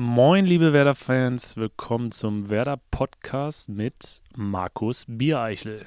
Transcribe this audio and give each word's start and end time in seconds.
Moin, 0.00 0.46
liebe 0.46 0.72
Werder-Fans, 0.72 1.56
willkommen 1.56 2.12
zum 2.12 2.50
Werder-Podcast 2.50 3.68
mit 3.68 4.22
Markus 4.36 5.04
Biereichel. 5.08 5.86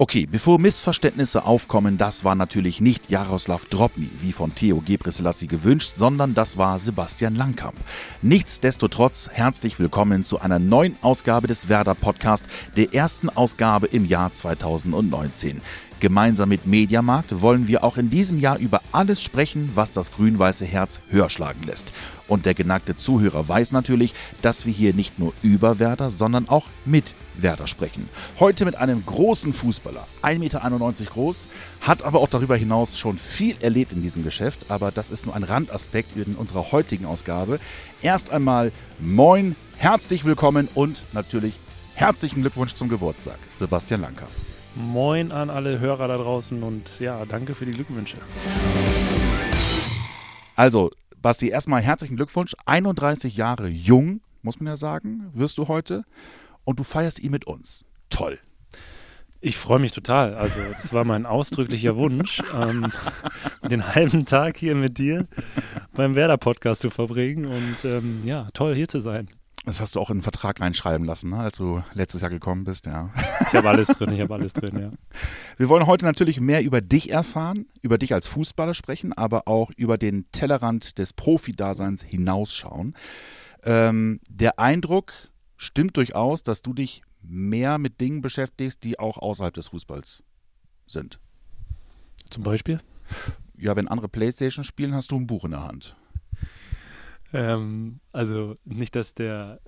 Okay, 0.00 0.26
bevor 0.26 0.58
Missverständnisse 0.58 1.44
aufkommen, 1.44 1.96
das 1.96 2.24
war 2.24 2.34
natürlich 2.34 2.80
nicht 2.80 3.08
Jaroslav 3.08 3.66
Drobny, 3.66 4.10
wie 4.20 4.32
von 4.32 4.52
Theo 4.52 4.80
Gebrselassie 4.84 5.46
gewünscht, 5.46 5.94
sondern 5.96 6.34
das 6.34 6.56
war 6.56 6.80
Sebastian 6.80 7.36
Langkamp. 7.36 7.76
Nichtsdestotrotz 8.22 9.28
herzlich 9.32 9.78
willkommen 9.78 10.24
zu 10.24 10.40
einer 10.40 10.58
neuen 10.58 10.96
Ausgabe 11.02 11.46
des 11.46 11.68
Werder 11.68 11.94
Podcast, 11.94 12.46
der 12.76 12.94
ersten 12.94 13.28
Ausgabe 13.28 13.86
im 13.86 14.04
Jahr 14.04 14.32
2019. 14.32 15.62
Gemeinsam 16.00 16.48
mit 16.48 16.64
Mediamarkt 16.64 17.42
wollen 17.42 17.66
wir 17.66 17.82
auch 17.82 17.96
in 17.96 18.08
diesem 18.08 18.38
Jahr 18.38 18.58
über 18.58 18.82
alles 18.92 19.20
sprechen, 19.20 19.72
was 19.74 19.90
das 19.90 20.12
grün-weiße 20.12 20.64
Herz 20.64 21.00
höher 21.10 21.28
schlagen 21.28 21.64
lässt. 21.64 21.92
Und 22.28 22.46
der 22.46 22.54
geneigte 22.54 22.96
Zuhörer 22.96 23.48
weiß 23.48 23.72
natürlich, 23.72 24.14
dass 24.40 24.64
wir 24.64 24.72
hier 24.72 24.94
nicht 24.94 25.18
nur 25.18 25.32
über 25.42 25.80
Werder, 25.80 26.10
sondern 26.10 26.48
auch 26.48 26.66
mit 26.84 27.16
Werder 27.36 27.66
sprechen. 27.66 28.08
Heute 28.38 28.64
mit 28.64 28.76
einem 28.76 29.04
großen 29.04 29.52
Fußballer, 29.52 30.06
1,91 30.22 30.38
Meter 30.38 31.10
groß, 31.10 31.48
hat 31.80 32.04
aber 32.04 32.20
auch 32.20 32.28
darüber 32.28 32.56
hinaus 32.56 32.96
schon 32.96 33.18
viel 33.18 33.56
erlebt 33.60 33.92
in 33.92 34.02
diesem 34.02 34.22
Geschäft, 34.22 34.66
aber 34.68 34.92
das 34.92 35.10
ist 35.10 35.26
nur 35.26 35.34
ein 35.34 35.42
Randaspekt 35.42 36.16
in 36.16 36.36
unserer 36.36 36.70
heutigen 36.70 37.06
Ausgabe. 37.06 37.58
Erst 38.02 38.30
einmal 38.30 38.70
moin, 39.00 39.56
herzlich 39.76 40.24
willkommen 40.24 40.68
und 40.74 41.02
natürlich 41.12 41.54
herzlichen 41.94 42.42
Glückwunsch 42.42 42.74
zum 42.74 42.88
Geburtstag, 42.88 43.38
Sebastian 43.56 44.02
Lanker. 44.02 44.28
Moin 44.78 45.32
an 45.32 45.50
alle 45.50 45.80
Hörer 45.80 46.06
da 46.06 46.16
draußen 46.18 46.62
und 46.62 47.00
ja, 47.00 47.24
danke 47.24 47.56
für 47.56 47.66
die 47.66 47.72
Glückwünsche. 47.72 48.16
Also, 50.54 50.92
Basti, 51.20 51.48
erstmal 51.48 51.82
herzlichen 51.82 52.14
Glückwunsch. 52.14 52.54
31 52.64 53.36
Jahre 53.36 53.66
jung, 53.66 54.20
muss 54.42 54.60
man 54.60 54.68
ja 54.68 54.76
sagen, 54.76 55.30
wirst 55.34 55.58
du 55.58 55.66
heute. 55.66 56.04
Und 56.62 56.78
du 56.78 56.84
feierst 56.84 57.18
ihn 57.18 57.32
mit 57.32 57.44
uns. 57.44 57.86
Toll. 58.08 58.38
Ich 59.40 59.56
freue 59.56 59.80
mich 59.80 59.90
total. 59.90 60.36
Also, 60.36 60.60
das 60.60 60.92
war 60.92 61.04
mein 61.04 61.26
ausdrücklicher 61.26 61.96
Wunsch, 61.96 62.40
ähm, 62.54 62.92
den 63.68 63.94
halben 63.94 64.26
Tag 64.26 64.56
hier 64.58 64.76
mit 64.76 64.98
dir 64.98 65.26
beim 65.92 66.14
Werder-Podcast 66.14 66.82
zu 66.82 66.90
verbringen. 66.90 67.46
Und 67.46 67.84
ähm, 67.84 68.22
ja, 68.24 68.48
toll 68.54 68.76
hier 68.76 68.86
zu 68.86 69.00
sein. 69.00 69.28
Das 69.68 69.80
hast 69.80 69.96
du 69.96 70.00
auch 70.00 70.08
in 70.08 70.16
den 70.16 70.22
Vertrag 70.22 70.62
reinschreiben 70.62 71.06
lassen, 71.06 71.28
ne, 71.28 71.40
als 71.40 71.58
du 71.58 71.82
letztes 71.92 72.22
Jahr 72.22 72.30
gekommen 72.30 72.64
bist, 72.64 72.86
ja. 72.86 73.10
Ich 73.48 73.52
habe 73.52 73.68
alles 73.68 73.88
drin, 73.88 74.14
ich 74.14 74.20
habe 74.22 74.32
alles 74.32 74.54
drin, 74.54 74.80
ja. 74.80 74.90
Wir 75.58 75.68
wollen 75.68 75.86
heute 75.86 76.06
natürlich 76.06 76.40
mehr 76.40 76.64
über 76.64 76.80
dich 76.80 77.10
erfahren, 77.10 77.66
über 77.82 77.98
dich 77.98 78.14
als 78.14 78.26
Fußballer 78.26 78.72
sprechen, 78.72 79.12
aber 79.12 79.46
auch 79.46 79.70
über 79.76 79.98
den 79.98 80.24
Tellerrand 80.32 80.96
des 80.96 81.12
Profi-Daseins 81.12 82.02
hinausschauen. 82.02 82.96
Ähm, 83.62 84.20
der 84.30 84.58
Eindruck 84.58 85.12
stimmt 85.58 85.98
durchaus, 85.98 86.42
dass 86.42 86.62
du 86.62 86.72
dich 86.72 87.02
mehr 87.20 87.76
mit 87.76 88.00
Dingen 88.00 88.22
beschäftigst, 88.22 88.84
die 88.84 88.98
auch 88.98 89.18
außerhalb 89.18 89.52
des 89.52 89.68
Fußballs 89.68 90.24
sind. 90.86 91.20
Zum 92.30 92.42
Beispiel? 92.42 92.80
Ja, 93.58 93.76
wenn 93.76 93.86
andere 93.86 94.08
Playstation 94.08 94.64
spielen, 94.64 94.94
hast 94.94 95.10
du 95.10 95.16
ein 95.16 95.26
Buch 95.26 95.44
in 95.44 95.50
der 95.50 95.64
Hand. 95.64 95.94
Ähm, 97.32 98.00
also 98.12 98.56
nicht, 98.64 98.96
dass 98.96 99.14
der 99.14 99.60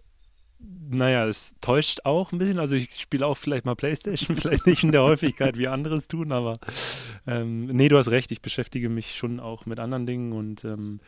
naja, 0.63 1.27
es 1.27 1.55
täuscht 1.61 2.01
auch 2.05 2.33
ein 2.33 2.39
bisschen. 2.39 2.59
Also 2.59 2.75
ich 2.75 2.93
spiele 3.01 3.27
auch 3.27 3.37
vielleicht 3.37 3.65
mal 3.65 3.77
Playstation, 3.77 4.37
vielleicht 4.41 4.67
nicht 4.67 4.85
in 4.85 4.93
der 4.93 5.03
Häufigkeit, 5.03 5.57
wie 5.57 5.69
andere 5.69 6.07
tun, 6.07 6.33
aber 6.33 6.55
ähm, 7.27 7.67
nee, 7.67 7.89
du 7.89 7.97
hast 7.97 8.11
recht, 8.11 8.31
ich 8.33 8.43
beschäftige 8.43 8.89
mich 8.89 9.17
schon 9.17 9.41
auch 9.41 9.67
mit 9.67 9.79
anderen 9.79 10.07
Dingen 10.07 10.33
und 10.33 10.65
ähm, 10.65 11.01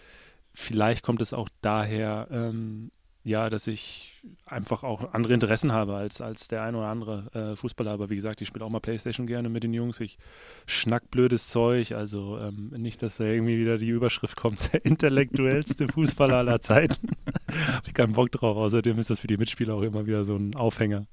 vielleicht 0.54 1.02
kommt 1.02 1.20
es 1.22 1.32
auch 1.32 1.48
daher, 1.60 2.28
ähm, 2.30 2.90
ja, 3.24 3.50
dass 3.50 3.66
ich 3.66 4.20
einfach 4.46 4.82
auch 4.82 5.12
andere 5.14 5.32
Interessen 5.32 5.72
habe 5.72 5.94
als, 5.94 6.20
als 6.20 6.48
der 6.48 6.62
ein 6.62 6.74
oder 6.74 6.86
andere 6.86 7.52
äh, 7.52 7.56
Fußballer. 7.56 7.92
Aber 7.92 8.10
wie 8.10 8.16
gesagt, 8.16 8.40
ich 8.40 8.48
spiele 8.48 8.64
auch 8.64 8.70
mal 8.70 8.80
Playstation 8.80 9.26
gerne 9.26 9.48
mit 9.48 9.62
den 9.62 9.72
Jungs. 9.72 10.00
Ich 10.00 10.18
schnack 10.66 11.10
blödes 11.10 11.48
Zeug. 11.48 11.92
Also 11.92 12.38
ähm, 12.38 12.70
nicht, 12.76 13.02
dass 13.02 13.18
da 13.18 13.24
irgendwie 13.24 13.58
wieder 13.58 13.78
die 13.78 13.88
Überschrift 13.88 14.36
kommt, 14.36 14.72
der 14.72 14.84
intellektuellste 14.84 15.88
Fußballer 15.88 16.36
aller 16.36 16.60
Zeiten. 16.60 17.10
habe 17.68 17.86
ich 17.86 17.94
keinen 17.94 18.12
Bock 18.12 18.30
drauf. 18.32 18.56
Außerdem 18.56 18.98
ist 18.98 19.10
das 19.10 19.20
für 19.20 19.28
die 19.28 19.36
Mitspieler 19.36 19.74
auch 19.74 19.82
immer 19.82 20.06
wieder 20.06 20.24
so 20.24 20.36
ein 20.36 20.54
Aufhänger. 20.54 21.06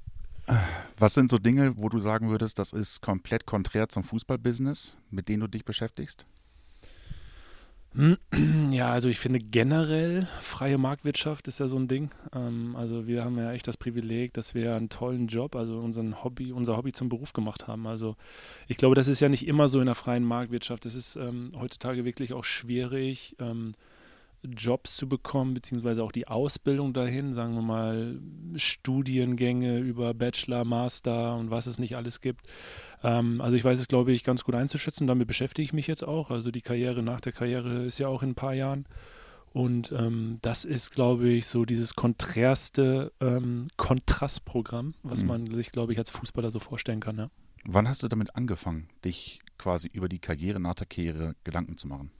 Was 0.97 1.14
sind 1.14 1.30
so 1.30 1.38
Dinge, 1.38 1.74
wo 1.78 1.90
du 1.90 2.00
sagen 2.00 2.30
würdest, 2.31 2.58
das 2.58 2.74
ist 2.74 3.02
komplett 3.02 3.46
konträr 3.46 3.88
zum 3.88 4.03
Fußballbusiness, 4.03 4.97
mit 5.12 5.30
denen 5.30 5.41
du 5.41 5.47
dich 5.47 5.64
beschäftigst? 5.64 6.26
Ja, 8.72 8.92
also 8.92 9.10
ich 9.10 9.20
finde 9.20 9.40
generell 9.40 10.28
freie 10.42 10.78
Marktwirtschaft 10.78 11.48
ist 11.48 11.60
ja 11.60 11.68
so 11.68 11.78
ein 11.78 11.88
Ding. 11.88 12.12
Ähm, 12.34 12.76
also 12.76 13.08
wir 13.08 13.26
haben 13.26 13.38
ja 13.38 13.52
echt 13.52 13.68
das 13.68 13.78
Privileg, 13.78 14.34
dass 14.34 14.54
wir 14.54 14.76
einen 14.76 14.90
tollen 14.90 15.28
Job, 15.28 15.56
also 15.56 15.80
unseren 15.80 16.24
Hobby, 16.24 16.52
unser 16.52 16.78
Hobby 16.78 16.92
zum 16.92 17.10
Beruf 17.10 17.34
gemacht 17.34 17.68
haben. 17.68 17.88
Also 17.88 18.16
ich 18.68 18.78
glaube, 18.78 18.96
das 18.96 19.08
ist 19.08 19.20
ja 19.20 19.30
nicht 19.30 19.48
immer 19.48 19.68
so 19.68 19.80
in 19.80 19.88
der 19.88 19.96
freien 19.96 20.24
Marktwirtschaft. 20.24 20.86
Es 20.86 20.96
ist 20.96 21.16
ähm, 21.16 21.52
heutzutage 21.60 22.06
wirklich 22.06 22.34
auch 22.34 22.44
schwierig, 22.44 23.36
ähm, 23.40 23.74
Jobs 24.44 24.96
zu 24.96 25.08
bekommen, 25.08 25.54
beziehungsweise 25.54 26.04
auch 26.04 26.12
die 26.12 26.28
Ausbildung 26.28 26.94
dahin, 26.94 27.34
sagen 27.34 27.56
wir 27.56 27.62
mal 27.62 28.20
Studiengänge 28.56 29.80
über 29.80 30.14
Bachelor, 30.14 30.66
Master 30.66 31.36
und 31.36 31.52
was 31.52 31.68
es 31.68 31.80
nicht 31.80 31.96
alles 31.96 32.22
gibt. 32.22 32.48
Ähm, 33.04 33.42
also 33.42 33.56
ich 33.58 33.64
weiß 33.64 33.80
es, 33.80 33.88
glaube 33.88 34.12
ich, 34.12 34.24
ganz 34.24 34.44
gut 34.44 34.56
einzuschätzen. 34.56 35.08
Damit 35.08 35.28
beschäftige 35.28 35.64
ich 35.64 35.74
mich 35.74 35.88
jetzt 35.88 36.04
auch. 36.04 36.32
Also 36.32 36.52
die 36.52 36.62
Karriere 36.62 37.04
nach 37.04 37.22
der 37.22 37.34
Karriere 37.34 37.84
ist 37.84 38.00
ja 38.00 38.08
auch 38.08 38.24
in 38.24 38.32
ein 38.32 38.36
paar 38.36 38.54
Jahren. 38.54 38.86
Und 39.52 39.92
ähm, 39.92 40.38
das 40.42 40.64
ist, 40.64 40.92
glaube 40.92 41.28
ich, 41.30 41.48
so 41.48 41.66
dieses 41.66 41.96
konträrste 41.96 43.12
ähm, 43.20 43.68
Kontrastprogramm, 43.78 44.94
was 45.02 45.22
mhm. 45.22 45.28
man 45.28 45.48
sich, 45.48 45.72
glaube 45.72 45.92
ich, 45.92 46.00
als 46.00 46.12
Fußballer 46.12 46.52
so 46.52 46.60
vorstellen 46.60 47.00
kann. 47.00 47.18
Ja. 47.18 47.30
Wann 47.66 47.88
hast 47.88 48.04
du 48.04 48.08
damit 48.08 48.36
angefangen, 48.36 48.90
dich 49.04 49.40
quasi 49.58 49.90
über 49.92 50.08
die 50.08 50.20
Karriere 50.20 50.60
nach 50.60 50.76
der 50.76 50.88
Karriere 50.88 51.36
Gedanken 51.44 51.78
zu 51.78 51.88
machen? 51.88 52.12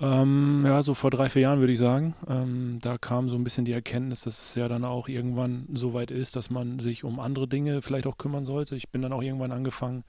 Ähm, 0.00 0.62
ja, 0.64 0.82
so 0.82 0.94
vor 0.94 1.10
drei, 1.10 1.28
vier 1.28 1.42
Jahren 1.42 1.60
würde 1.60 1.72
ich 1.72 1.78
sagen. 1.78 2.14
Ähm, 2.26 2.78
da 2.80 2.96
kam 2.96 3.28
so 3.28 3.36
ein 3.36 3.44
bisschen 3.44 3.66
die 3.66 3.72
Erkenntnis, 3.72 4.22
dass 4.22 4.50
es 4.50 4.54
ja 4.54 4.66
dann 4.66 4.84
auch 4.84 5.08
irgendwann 5.08 5.66
so 5.74 5.92
weit 5.92 6.10
ist, 6.10 6.36
dass 6.36 6.48
man 6.48 6.78
sich 6.78 7.04
um 7.04 7.20
andere 7.20 7.46
Dinge 7.46 7.82
vielleicht 7.82 8.06
auch 8.06 8.16
kümmern 8.16 8.46
sollte. 8.46 8.76
Ich 8.76 8.88
bin 8.88 9.02
dann 9.02 9.12
auch 9.12 9.22
irgendwann 9.22 9.52
angefangen, 9.52 10.04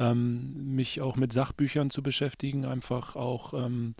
ähm, 0.00 0.74
mich 0.74 1.00
auch 1.00 1.16
mit 1.16 1.32
Sachbüchern 1.32 1.90
zu 1.90 2.02
beschäftigen, 2.02 2.64
einfach 2.64 3.14
auch, 3.14 3.54
ähm, 3.54 3.94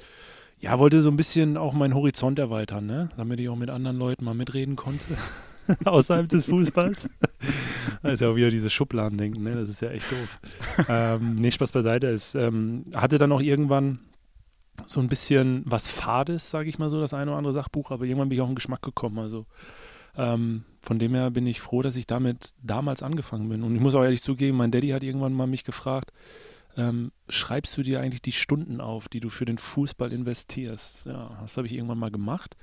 ja, 0.59 0.79
wollte 0.79 1.03
so 1.03 1.11
ein 1.11 1.17
bisschen 1.17 1.57
auch 1.57 1.73
meinen 1.73 1.95
Horizont 1.95 2.39
erweitern, 2.39 2.87
ne? 2.87 3.11
damit 3.17 3.39
ich 3.39 3.49
auch 3.49 3.57
mit 3.57 3.71
anderen 3.71 3.99
Leuten 3.99 4.25
mal 4.25 4.35
mitreden 4.35 4.75
konnte. 4.75 5.05
außerhalb 5.85 6.29
des 6.29 6.47
Fußballs. 6.47 7.09
Das 8.03 8.15
ist 8.15 8.21
ja 8.21 8.29
auch 8.29 8.37
wieder 8.37 8.51
dieses 8.51 8.73
Schubladendenken, 8.73 9.45
ne? 9.45 9.55
Das 9.55 9.69
ist 9.69 9.81
ja 9.81 9.91
echt 9.91 10.11
doof. 10.11 10.41
ähm, 10.89 11.37
nee, 11.37 11.53
Spaß 11.53 11.71
beiseite. 11.71 12.09
Es 12.09 12.35
ähm, 12.35 12.85
hatte 12.95 13.19
dann 13.19 13.31
auch 13.31 13.41
irgendwann 13.41 14.01
so 14.87 15.01
ein 15.01 15.09
bisschen 15.09 15.63
was 15.67 15.89
Fades, 15.89 16.51
sage 16.51 16.69
ich 16.69 16.79
mal 16.79 16.91
so, 16.91 17.01
das 17.01 17.15
eine 17.15 17.31
oder 17.31 17.39
andere 17.39 17.53
Sachbuch, 17.53 17.91
aber 17.91 18.05
irgendwann 18.05 18.29
bin 18.29 18.37
ich 18.37 18.43
auf 18.43 18.49
den 18.49 18.55
Geschmack 18.55 18.83
gekommen. 18.83 19.19
Also 19.19 19.47
ähm, 20.17 20.65
von 20.81 20.99
dem 20.99 21.15
her 21.15 21.31
bin 21.31 21.47
ich 21.47 21.61
froh, 21.61 21.83
dass 21.83 21.97
ich 21.97 22.07
damit 22.07 22.55
damals 22.63 23.03
angefangen 23.03 23.49
bin. 23.49 23.63
Und 23.63 23.75
ich 23.75 23.81
muss 23.81 23.95
auch 23.95 24.03
ehrlich 24.03 24.23
zugeben, 24.23 24.57
mein 24.57 24.71
Daddy 24.71 24.89
hat 24.89 25.03
irgendwann 25.03 25.33
mal 25.33 25.47
mich 25.47 25.65
gefragt, 25.65 26.13
ähm, 26.77 27.13
schreibst 27.29 27.77
du 27.77 27.83
dir 27.83 28.01
eigentlich 28.01 28.23
die 28.23 28.33
Stunden 28.33 28.81
auf, 28.81 29.09
die 29.09 29.21
du 29.21 29.29
für 29.29 29.45
den 29.45 29.59
Fußball 29.59 30.13
investierst? 30.13 31.07
Ja, 31.07 31.39
das 31.41 31.57
habe 31.57 31.67
ich 31.67 31.75
irgendwann 31.75 31.99
mal 31.99 32.11
gemacht. 32.11 32.57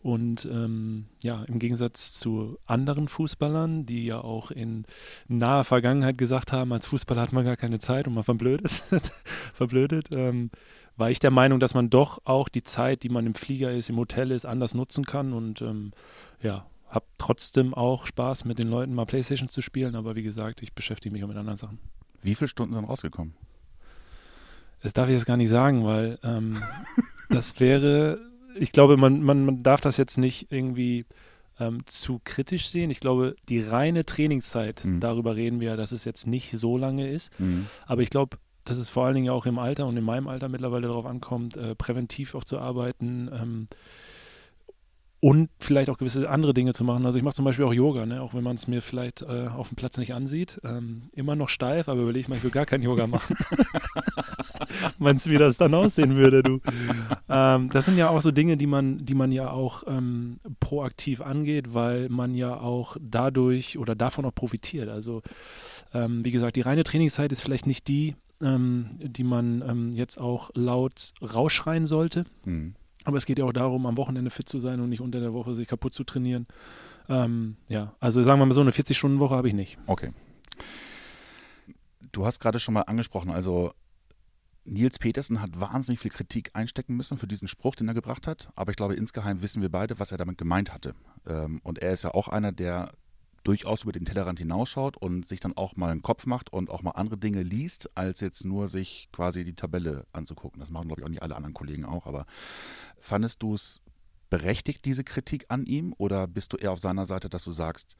Und 0.00 0.44
ähm, 0.44 1.06
ja, 1.22 1.42
im 1.44 1.58
Gegensatz 1.58 2.12
zu 2.12 2.56
anderen 2.66 3.08
Fußballern, 3.08 3.84
die 3.84 4.06
ja 4.06 4.20
auch 4.20 4.52
in 4.52 4.84
naher 5.26 5.64
Vergangenheit 5.64 6.16
gesagt 6.18 6.52
haben, 6.52 6.72
als 6.72 6.86
Fußballer 6.86 7.20
hat 7.20 7.32
man 7.32 7.44
gar 7.44 7.56
keine 7.56 7.80
Zeit 7.80 8.06
und 8.06 8.14
man 8.14 8.22
verblödet, 8.22 8.70
verblödet, 9.52 10.08
ähm, 10.12 10.50
war 10.98 11.10
ich 11.10 11.20
der 11.20 11.30
Meinung, 11.30 11.60
dass 11.60 11.74
man 11.74 11.90
doch 11.90 12.20
auch 12.24 12.48
die 12.48 12.62
Zeit, 12.62 13.02
die 13.02 13.08
man 13.08 13.26
im 13.26 13.34
Flieger 13.34 13.72
ist, 13.72 13.88
im 13.88 13.96
Hotel 13.96 14.30
ist, 14.30 14.44
anders 14.44 14.74
nutzen 14.74 15.04
kann 15.04 15.32
und 15.32 15.62
ähm, 15.62 15.92
ja, 16.42 16.66
habe 16.88 17.06
trotzdem 17.18 17.74
auch 17.74 18.06
Spaß 18.06 18.44
mit 18.44 18.58
den 18.58 18.68
Leuten 18.68 18.94
mal 18.94 19.06
Playstation 19.06 19.48
zu 19.48 19.60
spielen, 19.60 19.94
aber 19.94 20.16
wie 20.16 20.22
gesagt, 20.22 20.62
ich 20.62 20.72
beschäftige 20.72 21.12
mich 21.12 21.22
auch 21.22 21.28
mit 21.28 21.36
anderen 21.36 21.56
Sachen. 21.56 21.78
Wie 22.22 22.34
viele 22.34 22.48
Stunden 22.48 22.74
sind 22.74 22.84
rausgekommen? 22.84 23.34
Das 24.82 24.92
darf 24.92 25.08
ich 25.08 25.14
jetzt 25.14 25.26
gar 25.26 25.36
nicht 25.36 25.50
sagen, 25.50 25.84
weil 25.84 26.18
ähm, 26.22 26.56
das 27.30 27.60
wäre, 27.60 28.18
ich 28.54 28.72
glaube, 28.72 28.96
man, 28.96 29.22
man, 29.22 29.44
man 29.44 29.62
darf 29.62 29.80
das 29.80 29.96
jetzt 29.96 30.18
nicht 30.18 30.50
irgendwie 30.50 31.04
ähm, 31.60 31.82
zu 31.86 32.20
kritisch 32.24 32.68
sehen. 32.70 32.90
Ich 32.90 33.00
glaube, 33.00 33.36
die 33.48 33.60
reine 33.60 34.04
Trainingszeit, 34.04 34.84
mhm. 34.84 35.00
darüber 35.00 35.36
reden 35.36 35.60
wir, 35.60 35.76
dass 35.76 35.92
es 35.92 36.04
jetzt 36.04 36.26
nicht 36.26 36.52
so 36.56 36.78
lange 36.78 37.08
ist. 37.08 37.38
Mhm. 37.38 37.66
Aber 37.86 38.02
ich 38.02 38.10
glaube, 38.10 38.38
dass 38.68 38.78
es 38.78 38.90
vor 38.90 39.06
allen 39.06 39.14
Dingen 39.14 39.30
auch 39.30 39.46
im 39.46 39.58
Alter 39.58 39.86
und 39.86 39.96
in 39.96 40.04
meinem 40.04 40.28
Alter 40.28 40.48
mittlerweile 40.48 40.88
darauf 40.88 41.06
ankommt, 41.06 41.56
äh, 41.56 41.74
präventiv 41.74 42.34
auch 42.34 42.44
zu 42.44 42.58
arbeiten. 42.58 43.30
Ähm, 43.32 43.68
und 45.20 45.50
vielleicht 45.58 45.90
auch 45.90 45.98
gewisse 45.98 46.30
andere 46.30 46.54
Dinge 46.54 46.74
zu 46.74 46.84
machen. 46.84 47.04
Also 47.04 47.18
ich 47.18 47.24
mache 47.24 47.34
zum 47.34 47.44
Beispiel 47.44 47.64
auch 47.64 47.72
Yoga, 47.72 48.06
ne? 48.06 48.22
auch 48.22 48.34
wenn 48.34 48.44
man 48.44 48.54
es 48.54 48.68
mir 48.68 48.82
vielleicht 48.82 49.22
äh, 49.22 49.48
auf 49.48 49.68
dem 49.68 49.76
Platz 49.76 49.96
nicht 49.96 50.14
ansieht. 50.14 50.60
Ähm, 50.62 51.02
immer 51.12 51.34
noch 51.34 51.48
steif, 51.48 51.88
aber 51.88 52.02
überlege 52.02 52.20
ich 52.20 52.28
mal, 52.28 52.36
ich 52.36 52.44
will 52.44 52.52
gar 52.52 52.66
kein 52.66 52.82
Yoga 52.82 53.08
machen. 53.08 53.36
Meinst 54.98 55.26
du, 55.26 55.30
wie 55.30 55.38
das 55.38 55.56
dann 55.56 55.74
aussehen 55.74 56.14
würde, 56.14 56.42
du? 56.44 56.60
Ähm, 57.28 57.68
das 57.72 57.86
sind 57.86 57.96
ja 57.98 58.10
auch 58.10 58.20
so 58.20 58.30
Dinge, 58.30 58.56
die 58.56 58.68
man, 58.68 59.04
die 59.04 59.14
man 59.14 59.32
ja 59.32 59.50
auch 59.50 59.82
ähm, 59.88 60.38
proaktiv 60.60 61.20
angeht, 61.20 61.74
weil 61.74 62.08
man 62.08 62.34
ja 62.34 62.56
auch 62.56 62.96
dadurch 63.00 63.76
oder 63.76 63.96
davon 63.96 64.24
auch 64.24 64.34
profitiert. 64.34 64.88
Also 64.88 65.22
ähm, 65.92 66.24
wie 66.24 66.30
gesagt, 66.30 66.54
die 66.54 66.60
reine 66.60 66.84
Trainingszeit 66.84 67.32
ist 67.32 67.42
vielleicht 67.42 67.66
nicht 67.66 67.88
die, 67.88 68.14
ähm, 68.42 68.90
die 69.00 69.24
man 69.24 69.62
ähm, 69.62 69.92
jetzt 69.92 70.18
auch 70.18 70.50
laut 70.54 71.12
rausschreien 71.22 71.86
sollte. 71.86 72.24
Mhm 72.44 72.74
aber 73.08 73.16
es 73.16 73.24
geht 73.24 73.38
ja 73.38 73.46
auch 73.46 73.54
darum, 73.54 73.86
am 73.86 73.96
Wochenende 73.96 74.30
fit 74.30 74.50
zu 74.50 74.58
sein 74.58 74.80
und 74.80 74.90
nicht 74.90 75.00
unter 75.00 75.18
der 75.18 75.32
Woche 75.32 75.54
sich 75.54 75.66
kaputt 75.66 75.94
zu 75.94 76.04
trainieren. 76.04 76.46
Ähm, 77.08 77.56
ja, 77.66 77.94
also 78.00 78.22
sagen 78.22 78.38
wir 78.38 78.44
mal 78.44 78.54
so, 78.54 78.60
eine 78.60 78.70
40-Stunden-Woche 78.70 79.34
habe 79.34 79.48
ich 79.48 79.54
nicht. 79.54 79.78
Okay. 79.86 80.12
Du 82.12 82.26
hast 82.26 82.38
gerade 82.38 82.58
schon 82.58 82.74
mal 82.74 82.82
angesprochen, 82.82 83.30
also 83.30 83.72
Nils 84.66 84.98
Petersen 84.98 85.40
hat 85.40 85.58
wahnsinnig 85.58 86.00
viel 86.00 86.10
Kritik 86.10 86.50
einstecken 86.52 86.96
müssen 86.96 87.16
für 87.16 87.26
diesen 87.26 87.48
Spruch, 87.48 87.74
den 87.76 87.88
er 87.88 87.94
gebracht 87.94 88.26
hat. 88.26 88.50
Aber 88.54 88.70
ich 88.70 88.76
glaube, 88.76 88.94
insgeheim 88.94 89.40
wissen 89.40 89.62
wir 89.62 89.70
beide, 89.70 89.98
was 89.98 90.12
er 90.12 90.18
damit 90.18 90.36
gemeint 90.36 90.74
hatte. 90.74 90.94
Ähm, 91.26 91.60
und 91.64 91.78
er 91.78 91.92
ist 91.92 92.04
ja 92.04 92.12
auch 92.12 92.28
einer, 92.28 92.52
der 92.52 92.92
durchaus 93.48 93.84
über 93.84 93.92
den 93.92 94.04
Tellerrand 94.04 94.38
hinausschaut 94.38 94.98
und 94.98 95.26
sich 95.26 95.40
dann 95.40 95.56
auch 95.56 95.74
mal 95.74 95.90
einen 95.90 96.02
Kopf 96.02 96.26
macht 96.26 96.52
und 96.52 96.68
auch 96.68 96.82
mal 96.82 96.90
andere 96.90 97.16
Dinge 97.16 97.42
liest, 97.42 97.96
als 97.96 98.20
jetzt 98.20 98.44
nur 98.44 98.68
sich 98.68 99.08
quasi 99.10 99.42
die 99.42 99.54
Tabelle 99.54 100.06
anzugucken. 100.12 100.60
Das 100.60 100.70
machen, 100.70 100.88
glaube 100.88 101.00
ich, 101.00 101.04
auch 101.06 101.08
nicht 101.08 101.22
alle 101.22 101.34
anderen 101.34 101.54
Kollegen 101.54 101.86
auch. 101.86 102.06
Aber 102.06 102.26
fandest 103.00 103.42
du 103.42 103.54
es 103.54 103.80
berechtigt, 104.28 104.84
diese 104.84 105.02
Kritik 105.02 105.46
an 105.48 105.64
ihm? 105.64 105.94
Oder 105.96 106.26
bist 106.26 106.52
du 106.52 106.58
eher 106.58 106.72
auf 106.72 106.78
seiner 106.78 107.06
Seite, 107.06 107.30
dass 107.30 107.44
du 107.44 107.50
sagst, 107.50 107.96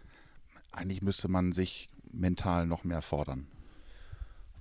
eigentlich 0.70 1.00
müsste 1.00 1.28
man 1.28 1.52
sich 1.52 1.88
mental 2.12 2.66
noch 2.66 2.84
mehr 2.84 3.00
fordern? 3.00 3.46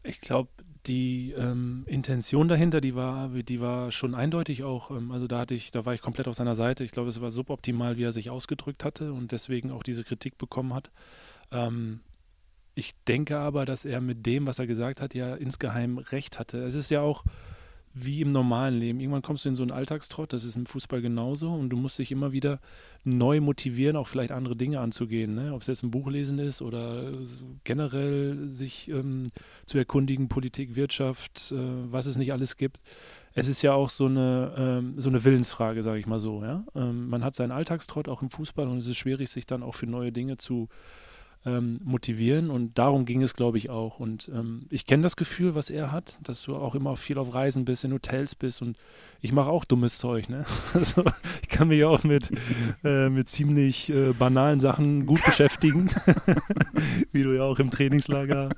Ich 0.03 0.21
glaube, 0.21 0.49
die 0.87 1.33
ähm, 1.37 1.83
Intention 1.85 2.47
dahinter, 2.47 2.81
die 2.81 2.95
war, 2.95 3.29
die 3.29 3.61
war 3.61 3.91
schon 3.91 4.15
eindeutig 4.15 4.63
auch. 4.63 4.91
Ähm, 4.91 5.11
also 5.11 5.27
da 5.27 5.39
hatte 5.39 5.53
ich, 5.53 5.71
da 5.71 5.85
war 5.85 5.93
ich 5.93 6.01
komplett 6.01 6.27
auf 6.27 6.35
seiner 6.35 6.55
Seite. 6.55 6.83
Ich 6.83 6.91
glaube, 6.91 7.09
es 7.09 7.21
war 7.21 7.31
suboptimal, 7.31 7.97
wie 7.97 8.03
er 8.03 8.11
sich 8.11 8.29
ausgedrückt 8.29 8.83
hatte 8.83 9.13
und 9.13 9.31
deswegen 9.31 9.71
auch 9.71 9.83
diese 9.83 10.03
Kritik 10.03 10.37
bekommen 10.37 10.73
hat. 10.73 10.91
Ähm, 11.51 12.01
ich 12.75 12.93
denke 13.07 13.39
aber, 13.39 13.65
dass 13.65 13.85
er 13.85 14.01
mit 14.01 14.25
dem, 14.25 14.47
was 14.47 14.59
er 14.59 14.67
gesagt 14.67 15.01
hat, 15.01 15.13
ja 15.13 15.35
insgeheim 15.35 15.97
recht 15.97 16.39
hatte. 16.39 16.59
Es 16.59 16.75
ist 16.75 16.91
ja 16.91 17.01
auch 17.01 17.23
wie 17.93 18.21
im 18.21 18.31
normalen 18.31 18.79
Leben. 18.79 18.99
Irgendwann 18.99 19.21
kommst 19.21 19.45
du 19.45 19.49
in 19.49 19.55
so 19.55 19.63
einen 19.63 19.71
Alltagstrott, 19.71 20.33
das 20.33 20.43
ist 20.43 20.55
im 20.55 20.65
Fußball 20.65 21.01
genauso 21.01 21.51
und 21.51 21.69
du 21.69 21.77
musst 21.77 21.97
dich 21.99 22.11
immer 22.11 22.31
wieder 22.31 22.59
neu 23.03 23.41
motivieren, 23.41 23.95
auch 23.95 24.07
vielleicht 24.07 24.31
andere 24.31 24.55
Dinge 24.55 24.79
anzugehen. 24.79 25.33
Ne? 25.33 25.53
Ob 25.53 25.61
es 25.61 25.67
jetzt 25.67 25.83
ein 25.83 25.91
Buch 25.91 26.07
lesen 26.09 26.39
ist 26.39 26.61
oder 26.61 27.11
generell 27.63 28.51
sich 28.51 28.89
ähm, 28.89 29.27
zu 29.65 29.77
erkundigen, 29.77 30.27
Politik, 30.27 30.75
Wirtschaft, 30.75 31.51
äh, 31.51 31.55
was 31.91 32.05
es 32.05 32.17
nicht 32.17 32.33
alles 32.33 32.57
gibt. 32.57 32.79
Es 33.33 33.47
ist 33.47 33.61
ja 33.61 33.73
auch 33.73 33.89
so 33.89 34.05
eine, 34.05 34.53
ähm, 34.57 34.93
so 34.97 35.09
eine 35.09 35.23
Willensfrage, 35.23 35.83
sage 35.83 35.99
ich 35.99 36.07
mal 36.07 36.19
so. 36.19 36.43
Ja? 36.43 36.63
Ähm, 36.75 37.09
man 37.09 37.23
hat 37.23 37.35
seinen 37.35 37.51
Alltagstrott 37.51 38.09
auch 38.09 38.21
im 38.21 38.29
Fußball 38.29 38.67
und 38.67 38.79
es 38.79 38.87
ist 38.87 38.97
schwierig, 38.97 39.29
sich 39.29 39.45
dann 39.45 39.63
auch 39.63 39.75
für 39.75 39.87
neue 39.87 40.11
Dinge 40.11 40.37
zu 40.37 40.69
ähm, 41.45 41.79
motivieren. 41.83 42.49
Und 42.49 42.77
darum 42.77 43.05
ging 43.05 43.21
es, 43.21 43.33
glaube 43.33 43.57
ich, 43.57 43.69
auch. 43.69 43.99
Und 43.99 44.29
ähm, 44.33 44.65
ich 44.69 44.85
kenne 44.85 45.03
das 45.03 45.15
Gefühl, 45.15 45.55
was 45.55 45.69
er 45.69 45.91
hat, 45.91 46.19
dass 46.23 46.43
du 46.43 46.55
auch 46.55 46.75
immer 46.75 46.95
viel 46.97 47.17
auf 47.17 47.33
Reisen 47.33 47.65
bist, 47.65 47.83
in 47.85 47.93
Hotels 47.93 48.35
bist. 48.35 48.61
Und 48.61 48.77
ich 49.21 49.31
mache 49.31 49.49
auch 49.49 49.65
dummes 49.65 49.97
Zeug. 49.97 50.29
Ne? 50.29 50.45
Also, 50.73 51.03
ich 51.41 51.49
kann 51.49 51.69
mich 51.69 51.83
auch 51.83 52.03
mit, 52.03 52.29
äh, 52.83 53.09
mit 53.09 53.29
ziemlich 53.29 53.89
äh, 53.89 54.13
banalen 54.13 54.59
Sachen 54.59 55.05
gut 55.05 55.23
beschäftigen, 55.25 55.89
wie 57.11 57.23
du 57.23 57.35
ja 57.35 57.43
auch 57.43 57.59
im 57.59 57.71
Trainingslager 57.71 58.49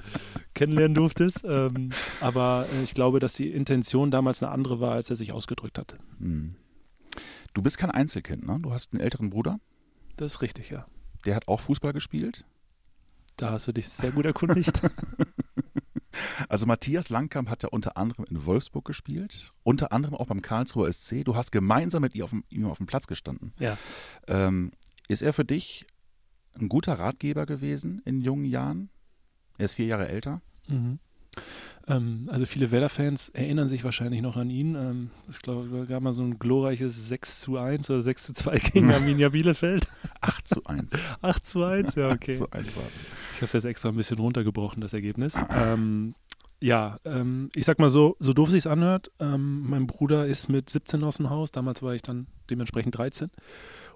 kennenlernen 0.53 0.95
durftest. 0.95 1.45
Ähm, 1.45 1.89
aber 2.19 2.65
äh, 2.73 2.83
ich 2.83 2.93
glaube, 2.93 3.19
dass 3.19 3.33
die 3.33 3.49
Intention 3.49 4.11
damals 4.11 4.43
eine 4.43 4.51
andere 4.51 4.79
war, 4.79 4.93
als 4.93 5.09
er 5.09 5.15
sich 5.15 5.31
ausgedrückt 5.31 5.77
hatte. 5.77 5.97
Hm. 6.19 6.55
Du 7.53 7.61
bist 7.61 7.77
kein 7.77 7.91
Einzelkind, 7.91 8.45
ne? 8.45 8.59
Du 8.61 8.71
hast 8.71 8.93
einen 8.93 9.01
älteren 9.01 9.29
Bruder. 9.29 9.59
Das 10.17 10.33
ist 10.33 10.41
richtig, 10.41 10.69
ja. 10.69 10.85
Der 11.25 11.35
hat 11.35 11.47
auch 11.47 11.59
Fußball 11.59 11.93
gespielt. 11.93 12.45
Da 13.39 13.51
hast 13.51 13.67
du 13.67 13.71
dich 13.71 13.87
sehr 13.87 14.11
gut 14.11 14.25
erkundigt. 14.25 14.81
Also 16.49 16.65
Matthias 16.65 17.09
Langkamp 17.09 17.49
hat 17.49 17.63
ja 17.63 17.69
unter 17.69 17.95
anderem 17.95 18.25
in 18.29 18.45
Wolfsburg 18.45 18.83
gespielt, 18.83 19.51
unter 19.63 19.91
anderem 19.91 20.15
auch 20.15 20.25
beim 20.25 20.41
Karlsruher 20.41 20.91
SC. 20.91 21.23
Du 21.23 21.35
hast 21.35 21.51
gemeinsam 21.51 22.01
mit 22.01 22.15
ihm 22.15 22.23
auf 22.23 22.31
dem, 22.31 22.43
ihm 22.49 22.65
auf 22.65 22.77
dem 22.77 22.87
Platz 22.87 23.07
gestanden. 23.07 23.53
Ja. 23.59 23.77
Ähm, 24.27 24.71
ist 25.07 25.21
er 25.21 25.31
für 25.31 25.45
dich 25.45 25.85
ein 26.59 26.67
guter 26.67 26.99
Ratgeber 26.99 27.45
gewesen 27.45 28.01
in 28.05 28.21
jungen 28.21 28.45
Jahren? 28.45 28.89
Er 29.57 29.65
ist 29.65 29.75
vier 29.75 29.85
Jahre 29.85 30.09
älter. 30.09 30.41
Mhm. 30.67 30.99
Ähm, 31.89 32.29
also 32.31 32.45
viele 32.45 32.71
Werder-Fans 32.71 33.29
erinnern 33.29 33.67
sich 33.67 33.83
wahrscheinlich 33.83 34.21
noch 34.21 34.37
an 34.37 34.49
ihn. 34.49 34.75
Ähm, 34.75 35.09
ich 35.29 35.39
glaube, 35.39 35.67
da 35.75 35.85
gab 35.85 36.03
mal 36.03 36.13
so 36.13 36.21
ein 36.21 36.37
glorreiches 36.37 37.09
6 37.09 37.41
zu 37.41 37.57
1 37.57 37.89
oder 37.89 38.01
6 38.01 38.23
zu 38.23 38.33
2 38.33 38.57
gegen 38.59 38.91
Arminia 38.93 39.29
Bielefeld. 39.29 39.87
8 40.21 40.47
zu 40.47 40.65
1. 40.65 40.91
8 41.21 41.45
zu 41.45 41.63
1, 41.63 41.95
ja, 41.95 42.09
okay. 42.11 42.33
8 42.33 42.37
zu 42.37 42.51
1 42.51 42.77
war 42.77 42.83
es. 42.87 42.99
Ich 42.99 43.37
habe 43.37 43.45
es 43.45 43.53
jetzt 43.53 43.65
extra 43.65 43.89
ein 43.89 43.95
bisschen 43.95 44.19
runtergebrochen, 44.19 44.81
das 44.81 44.93
Ergebnis. 44.93 45.35
ähm, 45.51 46.13
ja, 46.61 46.99
ähm, 47.05 47.49
ich 47.55 47.65
sag 47.65 47.79
mal 47.79 47.89
so, 47.89 48.17
so 48.19 48.33
doof 48.33 48.49
sich 48.49 48.67
anhört, 48.67 49.11
ähm, 49.19 49.69
mein 49.69 49.87
Bruder 49.87 50.27
ist 50.27 50.49
mit 50.49 50.69
17 50.69 51.03
aus 51.03 51.17
dem 51.17 51.29
Haus, 51.29 51.51
damals 51.51 51.81
war 51.81 51.93
ich 51.93 52.01
dann 52.01 52.27
dementsprechend 52.49 52.97
13 52.97 53.31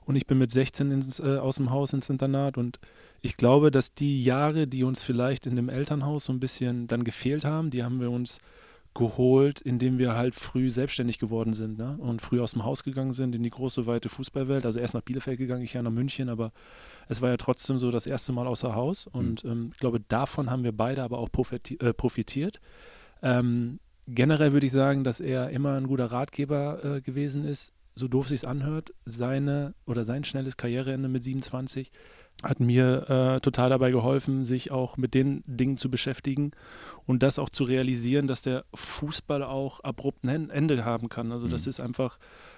und 0.06 0.16
ich 0.16 0.28
bin 0.28 0.38
mit 0.38 0.52
16 0.52 0.92
ins, 0.92 1.20
äh, 1.20 1.38
aus 1.38 1.58
dem 1.58 1.70
Haus 1.70 1.94
ins 1.94 2.10
Internat 2.10 2.58
und 2.58 2.80
ich 3.22 3.38
glaube, 3.38 3.72
dass 3.72 3.94
die 3.94 4.24
Jahre, 4.24 4.68
die 4.68 4.84
uns 4.84 5.04
vielleicht 5.04 5.46
in 5.46 5.56
dem 5.56 5.70
Elternhaus 5.70 6.26
so 6.26 6.34
ein 6.34 6.40
bisschen 6.40 6.88
dann 6.88 7.04
gefehlt 7.04 7.46
haben, 7.46 7.70
die 7.70 7.84
haben 7.84 8.00
wir 8.02 8.12
uns 8.12 8.40
geholt, 8.94 9.60
indem 9.60 9.98
wir 9.98 10.14
halt 10.14 10.36
früh 10.36 10.70
selbstständig 10.70 11.18
geworden 11.18 11.54
sind 11.54 11.78
ne? 11.78 11.98
und 11.98 12.22
früh 12.22 12.40
aus 12.40 12.52
dem 12.52 12.64
Haus 12.64 12.84
gegangen 12.84 13.14
sind 13.14 13.34
in 13.34 13.42
die 13.42 13.50
große, 13.50 13.88
weite 13.88 14.08
Fußballwelt. 14.08 14.66
Also 14.66 14.80
erst 14.80 14.94
nach 14.94 15.02
Bielefeld 15.02 15.40
gegangen, 15.40 15.64
ich 15.64 15.74
ja 15.74 15.82
nach 15.82 15.92
München, 15.92 16.30
aber 16.30 16.52
es 17.08 17.22
war 17.22 17.30
ja 17.30 17.38
trotzdem 17.38 17.80
so 17.80 17.90
das 17.90 18.06
erste 18.06 18.34
Mal 18.34 18.46
außer 18.46 18.76
Haus 18.76 19.08
mhm. 19.08 19.20
und 19.20 19.46
ähm, 19.46 19.70
ich 19.74 19.80
glaube, 19.80 20.00
davon 20.00 20.50
haben 20.50 20.64
wir 20.64 20.74
beide 20.74 21.04
aber 21.04 21.18
auch 21.18 21.30
äh, 21.30 21.94
profitiert. 21.94 22.60
Ähm, 23.24 23.80
generell 24.08 24.54
würde 24.54 24.66
ich 24.66 24.72
sagen, 24.72 25.04
dass 25.04 25.20
er 25.20 25.50
immer 25.50 25.76
ein 25.76 25.88
guter 25.88 26.12
Ratgeber 26.12 26.84
äh, 26.84 27.02
gewesen 27.02 27.46
ist, 27.46 27.74
so 27.96 28.08
doof 28.08 28.28
sich 28.28 28.48
anhört, 28.48 28.94
seine 29.06 29.74
oder 29.86 30.04
sein 30.04 30.24
schnelles 30.24 30.58
Karriereende 30.58 31.10
mit 31.10 31.24
27 31.24 31.92
hat 32.42 32.60
mir 32.60 33.10
äh, 33.10 33.40
total 33.42 33.70
dabei 33.70 33.92
geholfen, 33.92 34.44
sich 34.44 34.72
auch 34.72 34.98
mit 34.98 35.14
den 35.14 35.44
Dingen 35.46 35.78
zu 35.78 35.92
beschäftigen 35.92 36.52
und 37.06 37.22
das 37.22 37.38
auch 37.38 37.50
zu 37.50 37.64
realisieren, 37.64 38.28
dass 38.28 38.42
der 38.42 38.66
Fußball 38.74 39.44
auch 39.44 39.82
abrupt 39.82 40.24
ein 40.24 40.50
Ende 40.50 40.84
haben 40.84 41.10
kann. 41.10 41.32
Also 41.32 41.48
mhm. 41.48 41.52
das 41.52 41.68
ist 41.68 41.80
einfach 41.80 42.18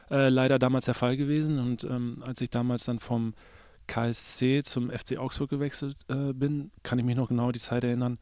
äh, 0.10 0.30
leider 0.30 0.60
damals 0.60 0.86
der 0.86 0.94
Fall 0.94 1.18
gewesen 1.18 1.60
und 1.60 1.84
ähm, 1.84 2.24
als 2.26 2.42
ich 2.42 2.50
damals 2.50 2.86
dann 2.86 3.00
vom 3.00 3.34
KSC 3.88 4.64
zum 4.64 4.90
FC 4.90 5.18
Augsburg 5.18 5.50
gewechselt 5.50 5.98
äh, 6.08 6.34
bin, 6.34 6.72
kann 6.82 6.98
ich 6.98 7.06
mich 7.06 7.16
noch 7.16 7.30
genau 7.30 7.52
die 7.52 7.60
Zeit 7.60 7.84
erinnern, 7.84 8.18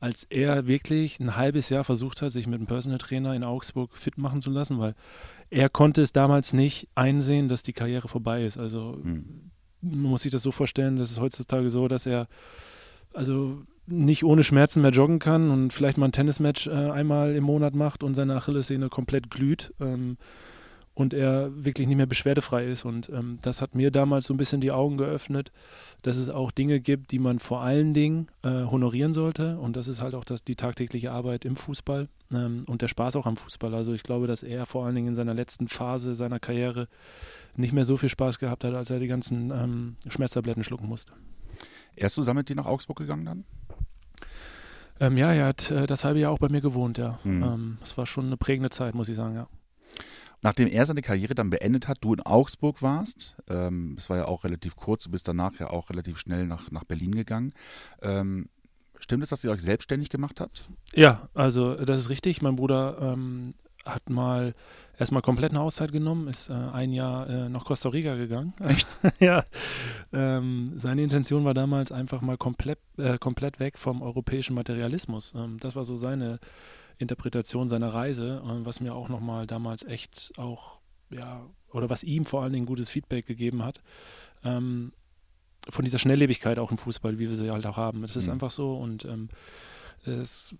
als 0.00 0.24
er 0.24 0.66
wirklich 0.66 1.20
ein 1.20 1.36
halbes 1.36 1.68
Jahr 1.68 1.84
versucht 1.84 2.22
hat, 2.22 2.32
sich 2.32 2.46
mit 2.46 2.58
einem 2.58 2.66
Personal 2.66 2.98
Trainer 2.98 3.34
in 3.34 3.44
Augsburg 3.44 3.96
fit 3.96 4.18
machen 4.18 4.42
zu 4.42 4.50
lassen, 4.50 4.78
weil 4.78 4.94
er 5.50 5.68
konnte 5.68 6.02
es 6.02 6.12
damals 6.12 6.52
nicht 6.52 6.88
einsehen, 6.94 7.48
dass 7.48 7.62
die 7.62 7.72
Karriere 7.72 8.08
vorbei 8.08 8.44
ist. 8.44 8.58
Also 8.58 8.98
mhm. 9.02 9.50
man 9.80 10.10
muss 10.10 10.22
sich 10.22 10.32
das 10.32 10.42
so 10.42 10.52
vorstellen, 10.52 10.96
das 10.96 11.10
ist 11.10 11.20
heutzutage 11.20 11.70
so, 11.70 11.88
dass 11.88 12.06
er 12.06 12.28
also 13.12 13.62
nicht 13.86 14.24
ohne 14.24 14.44
Schmerzen 14.44 14.82
mehr 14.82 14.90
joggen 14.90 15.18
kann 15.18 15.50
und 15.50 15.72
vielleicht 15.72 15.96
mal 15.96 16.06
ein 16.06 16.12
Tennismatch 16.12 16.66
äh, 16.66 16.70
einmal 16.70 17.34
im 17.34 17.44
Monat 17.44 17.74
macht 17.74 18.02
und 18.02 18.14
seine 18.14 18.34
Achillessehne 18.34 18.88
komplett 18.88 19.30
glüht. 19.30 19.72
Ähm, 19.80 20.16
und 20.96 21.12
er 21.12 21.50
wirklich 21.54 21.86
nicht 21.86 21.98
mehr 21.98 22.06
beschwerdefrei 22.06 22.64
ist. 22.64 22.86
Und 22.86 23.10
ähm, 23.10 23.38
das 23.42 23.60
hat 23.60 23.74
mir 23.74 23.90
damals 23.90 24.24
so 24.24 24.32
ein 24.32 24.38
bisschen 24.38 24.62
die 24.62 24.72
Augen 24.72 24.96
geöffnet, 24.96 25.52
dass 26.00 26.16
es 26.16 26.30
auch 26.30 26.50
Dinge 26.50 26.80
gibt, 26.80 27.10
die 27.12 27.18
man 27.18 27.38
vor 27.38 27.60
allen 27.60 27.92
Dingen 27.92 28.28
äh, 28.42 28.64
honorieren 28.64 29.12
sollte. 29.12 29.58
Und 29.58 29.76
das 29.76 29.88
ist 29.88 30.00
halt 30.00 30.14
auch 30.14 30.24
das, 30.24 30.42
die 30.42 30.56
tagtägliche 30.56 31.12
Arbeit 31.12 31.44
im 31.44 31.54
Fußball 31.54 32.08
ähm, 32.32 32.64
und 32.66 32.80
der 32.80 32.88
Spaß 32.88 33.16
auch 33.16 33.26
am 33.26 33.36
Fußball. 33.36 33.74
Also 33.74 33.92
ich 33.92 34.04
glaube, 34.04 34.26
dass 34.26 34.42
er 34.42 34.64
vor 34.64 34.86
allen 34.86 34.94
Dingen 34.94 35.08
in 35.08 35.14
seiner 35.14 35.34
letzten 35.34 35.68
Phase 35.68 36.14
seiner 36.14 36.40
Karriere 36.40 36.88
nicht 37.56 37.74
mehr 37.74 37.84
so 37.84 37.98
viel 37.98 38.08
Spaß 38.08 38.38
gehabt 38.38 38.64
hat, 38.64 38.72
als 38.72 38.88
er 38.88 38.98
die 38.98 39.06
ganzen 39.06 39.50
ähm, 39.50 39.96
Schmerztabletten 40.08 40.64
schlucken 40.64 40.88
musste. 40.88 41.12
Er 41.94 42.06
ist 42.06 42.14
zusammen 42.14 42.38
mit 42.38 42.48
dir 42.48 42.56
nach 42.56 42.64
Augsburg 42.64 42.96
gegangen 42.96 43.26
dann? 43.26 43.44
Ähm, 44.98 45.18
ja, 45.18 45.30
er 45.30 45.48
hat 45.48 45.70
äh, 45.70 45.86
das 45.86 46.06
halbe 46.06 46.20
Jahr 46.20 46.32
auch 46.32 46.38
bei 46.38 46.48
mir 46.48 46.62
gewohnt, 46.62 46.96
ja. 46.96 47.18
Mhm. 47.22 47.76
das 47.80 47.98
war 47.98 48.06
schon 48.06 48.26
eine 48.26 48.38
prägende 48.38 48.70
Zeit, 48.70 48.94
muss 48.94 49.10
ich 49.10 49.16
sagen, 49.16 49.34
ja. 49.34 49.46
Nachdem 50.42 50.68
er 50.68 50.86
seine 50.86 51.02
Karriere 51.02 51.34
dann 51.34 51.50
beendet 51.50 51.88
hat, 51.88 51.98
du 52.02 52.14
in 52.14 52.20
Augsburg 52.20 52.82
warst, 52.82 53.36
ähm, 53.48 53.94
es 53.96 54.10
war 54.10 54.18
ja 54.18 54.24
auch 54.26 54.44
relativ 54.44 54.76
kurz, 54.76 55.04
du 55.04 55.10
bist 55.10 55.26
danach 55.28 55.58
ja 55.58 55.70
auch 55.70 55.90
relativ 55.90 56.18
schnell 56.18 56.46
nach, 56.46 56.70
nach 56.70 56.84
Berlin 56.84 57.14
gegangen. 57.14 57.52
Ähm, 58.02 58.48
stimmt 58.98 59.22
es, 59.22 59.30
dass 59.30 59.44
ihr 59.44 59.50
euch 59.50 59.62
selbstständig 59.62 60.10
gemacht 60.10 60.40
habt? 60.40 60.70
Ja, 60.94 61.28
also 61.34 61.74
das 61.74 62.00
ist 62.00 62.10
richtig. 62.10 62.42
Mein 62.42 62.56
Bruder 62.56 62.98
ähm, 63.00 63.54
hat 63.84 64.10
mal 64.10 64.54
erstmal 64.98 65.22
komplett 65.22 65.52
eine 65.52 65.60
Auszeit 65.60 65.92
genommen, 65.92 66.28
ist 66.28 66.48
äh, 66.48 66.52
ein 66.52 66.92
Jahr 66.92 67.28
äh, 67.28 67.48
nach 67.48 67.64
Costa 67.64 67.88
Rica 67.88 68.16
gegangen. 68.16 68.54
Echt? 68.64 68.88
ja. 69.20 69.44
Ähm, 70.12 70.74
seine 70.78 71.02
Intention 71.02 71.44
war 71.44 71.54
damals 71.54 71.92
einfach 71.92 72.20
mal 72.20 72.36
komplett, 72.36 72.78
äh, 72.98 73.18
komplett 73.18 73.60
weg 73.60 73.78
vom 73.78 74.02
europäischen 74.02 74.54
Materialismus. 74.54 75.32
Ähm, 75.36 75.58
das 75.60 75.76
war 75.76 75.84
so 75.84 75.96
seine 75.96 76.40
Interpretation 76.98 77.68
seiner 77.68 77.92
Reise, 77.92 78.42
äh, 78.44 78.64
was 78.64 78.80
mir 78.80 78.94
auch 78.94 79.08
nochmal 79.08 79.46
damals 79.46 79.82
echt 79.82 80.32
auch, 80.36 80.80
ja, 81.10 81.46
oder 81.70 81.90
was 81.90 82.04
ihm 82.04 82.24
vor 82.24 82.42
allen 82.42 82.52
Dingen 82.52 82.66
gutes 82.66 82.90
Feedback 82.90 83.26
gegeben 83.26 83.64
hat. 83.64 83.82
Ähm, 84.44 84.92
von 85.68 85.84
dieser 85.84 85.98
Schnelllebigkeit 85.98 86.58
auch 86.58 86.70
im 86.70 86.78
Fußball, 86.78 87.18
wie 87.18 87.28
wir 87.28 87.34
sie 87.34 87.50
halt 87.50 87.66
auch 87.66 87.76
haben. 87.76 88.04
Es 88.04 88.16
ist 88.16 88.26
mhm. 88.26 88.34
einfach 88.34 88.50
so 88.50 88.76
und 88.76 89.04
ähm, 89.04 89.28
es 90.04 90.54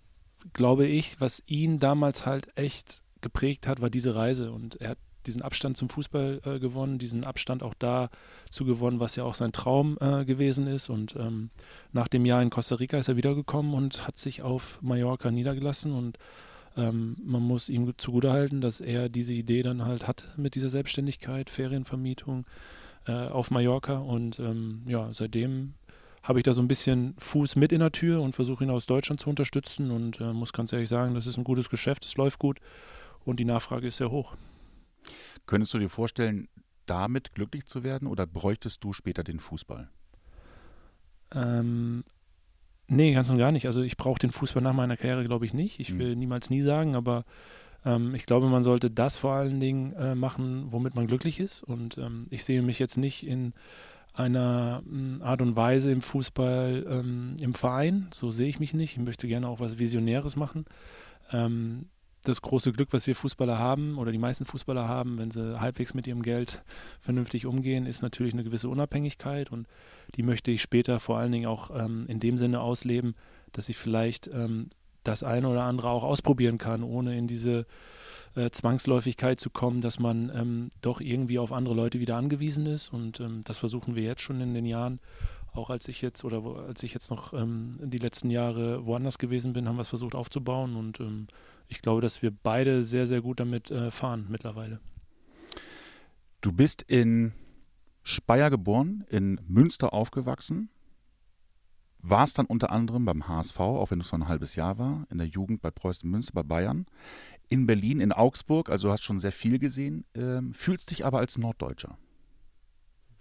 glaube 0.52 0.86
ich, 0.86 1.20
was 1.20 1.42
ihn 1.46 1.78
damals 1.78 2.26
halt 2.26 2.48
echt 2.56 3.02
geprägt 3.20 3.66
hat, 3.66 3.80
war 3.80 3.90
diese 3.90 4.14
Reise 4.14 4.52
und 4.52 4.80
er 4.80 4.90
hat 4.90 4.98
diesen 5.26 5.42
Abstand 5.42 5.76
zum 5.76 5.88
Fußball 5.88 6.40
äh, 6.44 6.58
gewonnen, 6.58 6.98
diesen 6.98 7.24
Abstand 7.24 7.62
auch 7.62 7.74
dazu 7.78 8.64
gewonnen, 8.64 9.00
was 9.00 9.16
ja 9.16 9.24
auch 9.24 9.34
sein 9.34 9.52
Traum 9.52 9.98
äh, 10.00 10.24
gewesen 10.24 10.66
ist. 10.66 10.88
Und 10.88 11.16
ähm, 11.16 11.50
nach 11.92 12.08
dem 12.08 12.24
Jahr 12.24 12.42
in 12.42 12.50
Costa 12.50 12.76
Rica 12.76 12.98
ist 12.98 13.08
er 13.08 13.16
wiedergekommen 13.16 13.74
und 13.74 14.06
hat 14.06 14.18
sich 14.18 14.42
auf 14.42 14.80
Mallorca 14.82 15.30
niedergelassen. 15.30 15.92
Und 15.92 16.18
ähm, 16.76 17.16
man 17.24 17.42
muss 17.42 17.68
ihm 17.68 17.92
zugutehalten, 17.96 18.60
dass 18.60 18.80
er 18.80 19.08
diese 19.08 19.34
Idee 19.34 19.62
dann 19.62 19.84
halt 19.84 20.06
hatte 20.06 20.26
mit 20.36 20.54
dieser 20.54 20.68
Selbstständigkeit, 20.68 21.50
Ferienvermietung 21.50 22.46
äh, 23.06 23.12
auf 23.12 23.50
Mallorca. 23.50 23.98
Und 23.98 24.38
ähm, 24.38 24.82
ja, 24.86 25.10
seitdem 25.12 25.74
habe 26.22 26.40
ich 26.40 26.44
da 26.44 26.54
so 26.54 26.60
ein 26.60 26.68
bisschen 26.68 27.14
Fuß 27.18 27.56
mit 27.56 27.72
in 27.72 27.80
der 27.80 27.92
Tür 27.92 28.20
und 28.20 28.34
versuche 28.34 28.64
ihn 28.64 28.70
aus 28.70 28.86
Deutschland 28.86 29.20
zu 29.20 29.30
unterstützen 29.30 29.90
und 29.90 30.20
äh, 30.20 30.32
muss 30.32 30.52
ganz 30.52 30.72
ehrlich 30.72 30.88
sagen, 30.88 31.14
das 31.14 31.26
ist 31.26 31.36
ein 31.36 31.44
gutes 31.44 31.70
Geschäft, 31.70 32.04
es 32.04 32.16
läuft 32.16 32.40
gut 32.40 32.58
und 33.24 33.38
die 33.38 33.44
Nachfrage 33.44 33.86
ist 33.86 33.98
sehr 33.98 34.10
hoch. 34.10 34.34
Könntest 35.46 35.74
du 35.74 35.78
dir 35.78 35.88
vorstellen, 35.88 36.48
damit 36.86 37.34
glücklich 37.34 37.66
zu 37.66 37.82
werden 37.82 38.08
oder 38.08 38.26
bräuchtest 38.26 38.82
du 38.84 38.92
später 38.92 39.24
den 39.24 39.40
Fußball? 39.40 39.88
Ähm, 41.34 42.04
nee, 42.88 43.12
ganz 43.12 43.30
und 43.30 43.38
gar 43.38 43.52
nicht. 43.52 43.66
Also 43.66 43.82
ich 43.82 43.96
brauche 43.96 44.18
den 44.18 44.30
Fußball 44.30 44.62
nach 44.62 44.72
meiner 44.72 44.96
Karriere, 44.96 45.24
glaube 45.24 45.44
ich, 45.44 45.54
nicht. 45.54 45.80
Ich 45.80 45.90
hm. 45.90 45.98
will 45.98 46.12
hm. 46.12 46.18
niemals 46.18 46.50
nie 46.50 46.62
sagen, 46.62 46.94
aber 46.94 47.24
ähm, 47.84 48.14
ich 48.14 48.26
glaube, 48.26 48.48
man 48.48 48.62
sollte 48.62 48.90
das 48.90 49.16
vor 49.16 49.32
allen 49.32 49.60
Dingen 49.60 49.92
äh, 49.94 50.14
machen, 50.14 50.66
womit 50.70 50.94
man 50.94 51.06
glücklich 51.06 51.40
ist. 51.40 51.62
Und 51.62 51.98
ähm, 51.98 52.26
ich 52.30 52.44
sehe 52.44 52.62
mich 52.62 52.78
jetzt 52.78 52.96
nicht 52.96 53.26
in 53.26 53.54
einer 54.12 54.82
hm, 54.84 55.20
Art 55.22 55.42
und 55.42 55.56
Weise 55.56 55.92
im 55.92 56.00
Fußball, 56.00 56.86
ähm, 56.88 57.36
im 57.40 57.54
Verein. 57.54 58.08
So 58.12 58.30
sehe 58.30 58.48
ich 58.48 58.58
mich 58.58 58.74
nicht. 58.74 58.92
Ich 58.92 59.02
möchte 59.02 59.28
gerne 59.28 59.48
auch 59.48 59.60
was 59.60 59.78
Visionäres 59.78 60.36
machen. 60.36 60.64
Ähm, 61.32 61.86
das 62.28 62.42
große 62.42 62.72
Glück, 62.72 62.88
was 62.92 63.06
wir 63.06 63.14
Fußballer 63.14 63.58
haben 63.58 63.98
oder 63.98 64.12
die 64.12 64.18
meisten 64.18 64.44
Fußballer 64.44 64.88
haben, 64.88 65.18
wenn 65.18 65.30
sie 65.30 65.60
halbwegs 65.60 65.94
mit 65.94 66.06
ihrem 66.06 66.22
Geld 66.22 66.62
vernünftig 67.00 67.46
umgehen, 67.46 67.86
ist 67.86 68.02
natürlich 68.02 68.34
eine 68.34 68.44
gewisse 68.44 68.68
Unabhängigkeit 68.68 69.50
und 69.52 69.66
die 70.14 70.22
möchte 70.22 70.50
ich 70.50 70.62
später 70.62 71.00
vor 71.00 71.18
allen 71.18 71.32
Dingen 71.32 71.46
auch 71.46 71.70
ähm, 71.74 72.06
in 72.08 72.20
dem 72.20 72.38
Sinne 72.38 72.60
ausleben, 72.60 73.14
dass 73.52 73.68
ich 73.68 73.76
vielleicht 73.76 74.28
ähm, 74.28 74.70
das 75.04 75.22
eine 75.22 75.48
oder 75.48 75.62
andere 75.62 75.90
auch 75.90 76.04
ausprobieren 76.04 76.58
kann, 76.58 76.82
ohne 76.82 77.16
in 77.16 77.26
diese 77.26 77.66
äh, 78.34 78.50
Zwangsläufigkeit 78.50 79.40
zu 79.40 79.50
kommen, 79.50 79.80
dass 79.80 79.98
man 79.98 80.30
ähm, 80.34 80.70
doch 80.82 81.00
irgendwie 81.00 81.38
auf 81.38 81.52
andere 81.52 81.74
Leute 81.74 82.00
wieder 82.00 82.16
angewiesen 82.16 82.66
ist. 82.66 82.92
Und 82.92 83.20
ähm, 83.20 83.42
das 83.44 83.58
versuchen 83.58 83.96
wir 83.96 84.02
jetzt 84.02 84.22
schon 84.22 84.40
in 84.40 84.54
den 84.54 84.66
Jahren. 84.66 85.00
Auch 85.52 85.70
als 85.70 85.88
ich 85.88 86.02
jetzt 86.02 86.22
oder 86.24 86.42
als 86.68 86.82
ich 86.82 86.92
jetzt 86.92 87.10
noch 87.10 87.32
ähm, 87.32 87.78
die 87.82 87.98
letzten 87.98 88.30
Jahre 88.30 88.84
woanders 88.84 89.18
gewesen 89.18 89.54
bin, 89.54 89.68
haben 89.68 89.76
wir 89.76 89.82
es 89.82 89.88
versucht 89.88 90.14
aufzubauen 90.14 90.76
und 90.76 91.00
ähm, 91.00 91.28
ich 91.68 91.82
glaube, 91.82 92.00
dass 92.00 92.22
wir 92.22 92.30
beide 92.30 92.84
sehr, 92.84 93.06
sehr 93.06 93.20
gut 93.20 93.40
damit 93.40 93.70
äh, 93.70 93.90
fahren 93.90 94.26
mittlerweile. 94.28 94.80
Du 96.40 96.52
bist 96.52 96.82
in 96.82 97.32
Speyer 98.02 98.50
geboren, 98.50 99.04
in 99.08 99.40
Münster 99.48 99.92
aufgewachsen, 99.92 100.68
warst 101.98 102.38
dann 102.38 102.46
unter 102.46 102.70
anderem 102.70 103.04
beim 103.04 103.26
HSV, 103.26 103.58
auch 103.58 103.90
wenn 103.90 104.00
es 104.00 104.12
noch 104.12 104.20
ein 104.20 104.28
halbes 104.28 104.54
Jahr 104.54 104.78
war, 104.78 105.06
in 105.10 105.18
der 105.18 105.26
Jugend 105.26 105.60
bei 105.60 105.70
Preußen 105.70 106.08
Münster, 106.08 106.32
bei 106.34 106.44
Bayern, 106.44 106.86
in 107.48 107.66
Berlin, 107.66 108.00
in 108.00 108.12
Augsburg, 108.12 108.70
also 108.70 108.88
du 108.88 108.92
hast 108.92 109.02
schon 109.02 109.18
sehr 109.18 109.32
viel 109.32 109.58
gesehen, 109.58 110.04
äh, 110.14 110.40
fühlst 110.52 110.90
dich 110.90 111.04
aber 111.04 111.18
als 111.18 111.36
Norddeutscher. 111.38 111.98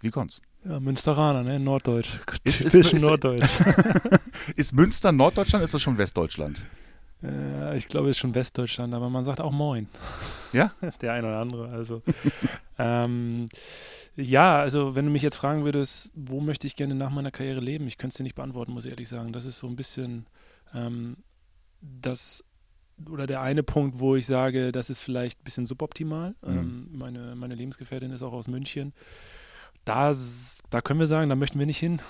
Wie 0.00 0.10
kommt's? 0.10 0.42
Ja, 0.64 0.78
Münsteraner, 0.78 1.42
ne? 1.42 1.58
Norddeutsch. 1.58 2.20
Ist, 2.44 2.60
ist, 2.60 2.74
ist, 2.74 3.02
Norddeutsch. 3.02 3.60
ist 4.56 4.72
Münster 4.72 5.10
Norddeutschland, 5.10 5.64
ist 5.64 5.74
das 5.74 5.82
schon 5.82 5.98
Westdeutschland? 5.98 6.66
Äh, 7.22 7.76
ich 7.76 7.88
glaube, 7.88 8.08
es 8.08 8.16
ist 8.16 8.20
schon 8.20 8.34
Westdeutschland, 8.34 8.94
aber 8.94 9.10
man 9.10 9.24
sagt 9.24 9.40
auch 9.40 9.52
Moin. 9.52 9.88
Ja? 10.52 10.72
Der 11.00 11.12
eine 11.12 11.26
oder 11.28 11.38
andere. 11.38 11.68
Also, 11.68 12.02
ähm, 12.78 13.46
ja, 14.16 14.58
also 14.58 14.94
wenn 14.94 15.04
du 15.04 15.10
mich 15.10 15.22
jetzt 15.22 15.36
fragen 15.36 15.64
würdest, 15.64 16.12
wo 16.14 16.40
möchte 16.40 16.66
ich 16.66 16.76
gerne 16.76 16.94
nach 16.94 17.10
meiner 17.10 17.30
Karriere 17.30 17.60
leben, 17.60 17.86
ich 17.86 17.98
könnte 17.98 18.12
es 18.12 18.16
dir 18.16 18.22
nicht 18.22 18.34
beantworten, 18.34 18.72
muss 18.72 18.84
ich 18.84 18.90
ehrlich 18.90 19.08
sagen. 19.08 19.32
Das 19.32 19.44
ist 19.44 19.58
so 19.58 19.66
ein 19.66 19.76
bisschen 19.76 20.26
ähm, 20.74 21.18
das 21.80 22.44
oder 23.10 23.26
der 23.26 23.42
eine 23.42 23.62
Punkt, 23.62 24.00
wo 24.00 24.16
ich 24.16 24.26
sage, 24.26 24.72
das 24.72 24.88
ist 24.88 25.00
vielleicht 25.00 25.40
ein 25.40 25.44
bisschen 25.44 25.66
suboptimal. 25.66 26.34
Mhm. 26.40 26.56
Ähm, 26.56 26.88
meine, 26.92 27.36
meine 27.36 27.54
Lebensgefährtin 27.54 28.10
ist 28.10 28.22
auch 28.22 28.32
aus 28.32 28.48
München 28.48 28.94
da, 29.86 30.12
da 30.70 30.80
können 30.82 31.00
wir 31.00 31.06
sagen, 31.06 31.30
da 31.30 31.36
möchten 31.36 31.58
wir 31.58 31.66
nicht 31.66 31.78
hin. 31.78 32.02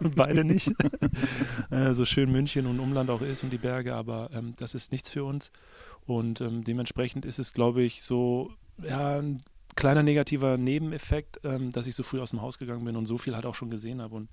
Beide 0.00 0.44
nicht. 0.44 0.72
äh, 1.70 1.92
so 1.92 2.04
schön 2.04 2.30
München 2.30 2.66
und 2.66 2.78
Umland 2.78 3.10
auch 3.10 3.20
ist 3.20 3.42
und 3.42 3.50
die 3.50 3.58
Berge, 3.58 3.94
aber 3.94 4.30
ähm, 4.32 4.54
das 4.58 4.74
ist 4.74 4.92
nichts 4.92 5.10
für 5.10 5.24
uns. 5.24 5.50
Und 6.06 6.40
ähm, 6.40 6.62
dementsprechend 6.62 7.26
ist 7.26 7.40
es, 7.40 7.52
glaube 7.52 7.82
ich, 7.82 8.02
so 8.02 8.52
ja, 8.78 9.18
ein 9.18 9.42
kleiner 9.74 10.04
negativer 10.04 10.56
Nebeneffekt, 10.56 11.40
ähm, 11.42 11.72
dass 11.72 11.88
ich 11.88 11.96
so 11.96 12.04
früh 12.04 12.20
aus 12.20 12.30
dem 12.30 12.42
Haus 12.42 12.58
gegangen 12.58 12.84
bin 12.84 12.96
und 12.96 13.06
so 13.06 13.18
viel 13.18 13.34
halt 13.34 13.44
auch 13.44 13.56
schon 13.56 13.70
gesehen 13.70 14.00
habe. 14.00 14.14
Und 14.14 14.28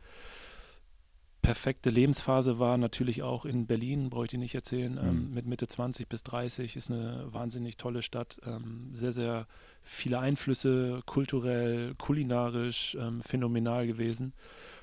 perfekte 1.41 1.89
Lebensphase 1.89 2.59
war 2.59 2.77
natürlich 2.77 3.23
auch 3.23 3.45
in 3.45 3.65
Berlin, 3.65 4.11
brauche 4.11 4.25
ich 4.25 4.31
dir 4.31 4.37
nicht 4.37 4.53
erzählen, 4.53 4.99
ähm, 5.01 5.29
mhm. 5.29 5.33
mit 5.33 5.47
Mitte 5.47 5.67
20 5.67 6.07
bis 6.07 6.21
30 6.23 6.75
ist 6.75 6.91
eine 6.91 7.25
wahnsinnig 7.31 7.77
tolle 7.77 8.03
Stadt, 8.03 8.37
ähm, 8.45 8.89
sehr, 8.93 9.13
sehr 9.13 9.47
viele 9.87 10.19
Einflüsse, 10.19 11.01
kulturell, 11.05 11.95
kulinarisch, 11.95 12.97
ähm, 12.99 13.21
phänomenal 13.21 13.87
gewesen. 13.87 14.33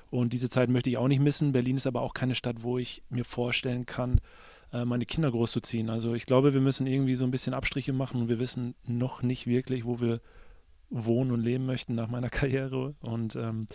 Und 0.09 0.33
diese 0.33 0.49
Zeit 0.49 0.69
möchte 0.69 0.89
ich 0.89 0.97
auch 0.97 1.07
nicht 1.07 1.21
missen. 1.21 1.51
Berlin 1.51 1.77
ist 1.77 1.87
aber 1.87 2.01
auch 2.01 2.13
keine 2.13 2.35
Stadt, 2.35 2.63
wo 2.63 2.77
ich 2.77 3.03
mir 3.09 3.25
vorstellen 3.25 3.85
kann, 3.85 4.21
äh, 4.71 4.85
meine 4.85 5.05
Kinder 5.05 5.31
großzuziehen. 5.31 5.89
Also 5.89 6.13
ich 6.13 6.25
glaube, 6.25 6.53
wir 6.53 6.61
müssen 6.61 6.87
irgendwie 6.87 7.15
so 7.15 7.25
ein 7.25 7.31
bisschen 7.31 7.53
Abstriche 7.53 7.93
machen 7.93 8.21
und 8.21 8.29
wir 8.29 8.39
wissen 8.39 8.75
noch 8.85 9.23
nicht 9.23 9.47
wirklich, 9.47 9.85
wo 9.85 9.99
wir 9.99 10.21
wohnen 10.89 11.31
und 11.31 11.41
leben 11.41 11.65
möchten 11.65 11.95
nach 11.95 12.07
meiner 12.07 12.29
Karriere. 12.31 12.95
Und 13.01 13.35
ähm, 13.35 13.67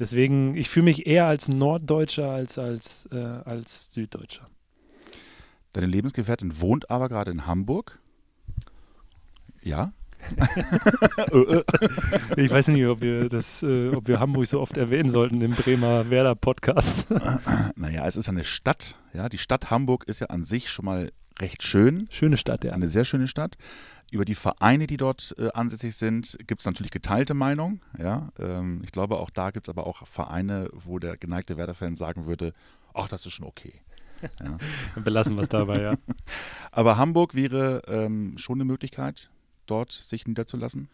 Deswegen, 0.00 0.56
ich 0.56 0.70
fühle 0.70 0.84
mich 0.84 1.06
eher 1.06 1.26
als 1.26 1.48
Norddeutscher 1.48 2.30
als 2.30 2.58
als, 2.58 3.06
äh, 3.12 3.16
als 3.18 3.92
Süddeutscher. 3.92 4.48
Deine 5.74 5.86
Lebensgefährtin 5.86 6.58
wohnt 6.58 6.90
aber 6.90 7.10
gerade 7.10 7.30
in 7.30 7.46
Hamburg. 7.46 8.00
Ja? 9.62 9.92
ich 12.36 12.50
weiß 12.50 12.68
nicht, 12.68 12.86
ob 12.86 13.00
wir 13.00 13.28
das, 13.28 13.62
äh, 13.62 13.90
ob 13.90 14.08
wir 14.08 14.20
Hamburg 14.20 14.46
so 14.46 14.60
oft 14.60 14.76
erwähnen 14.76 15.10
sollten 15.10 15.40
im 15.40 15.52
Bremer 15.52 16.10
Werder 16.10 16.34
Podcast. 16.34 17.06
naja, 17.76 18.06
es 18.06 18.16
ist 18.16 18.28
eine 18.28 18.44
Stadt, 18.44 18.96
ja. 19.12 19.28
Die 19.28 19.38
Stadt 19.38 19.70
Hamburg 19.70 20.04
ist 20.04 20.20
ja 20.20 20.28
an 20.28 20.44
sich 20.44 20.70
schon 20.70 20.84
mal 20.84 21.12
recht 21.40 21.62
schön. 21.62 22.06
Schöne 22.10 22.36
Stadt, 22.36 22.64
ja. 22.64 22.72
Eine 22.72 22.90
sehr 22.90 23.04
schöne 23.04 23.28
Stadt. 23.28 23.56
Über 24.10 24.24
die 24.24 24.34
Vereine, 24.34 24.86
die 24.86 24.96
dort 24.96 25.34
äh, 25.38 25.50
ansässig 25.52 25.96
sind, 25.96 26.36
gibt 26.46 26.60
es 26.60 26.66
natürlich 26.66 26.90
geteilte 26.90 27.34
Meinung. 27.34 27.80
Ja? 27.98 28.30
Ähm, 28.38 28.82
ich 28.84 28.92
glaube, 28.92 29.18
auch 29.18 29.30
da 29.30 29.50
gibt 29.50 29.66
es 29.66 29.70
aber 29.70 29.86
auch 29.86 30.06
Vereine, 30.06 30.68
wo 30.72 30.98
der 30.98 31.16
geneigte 31.16 31.56
Werder-Fan 31.56 31.96
sagen 31.96 32.26
würde, 32.26 32.52
ach, 32.92 33.08
das 33.08 33.26
ist 33.26 33.32
schon 33.32 33.46
okay. 33.46 33.80
Ja. 34.42 34.58
Belassen 35.02 35.36
wir 35.36 35.42
es 35.42 35.48
dabei, 35.48 35.80
ja. 35.80 35.94
aber 36.72 36.98
Hamburg 36.98 37.34
wäre 37.34 37.82
ähm, 37.86 38.36
schon 38.36 38.56
eine 38.56 38.64
Möglichkeit, 38.64 39.30
dort 39.66 39.92
sich 39.92 40.26
niederzulassen? 40.26 40.88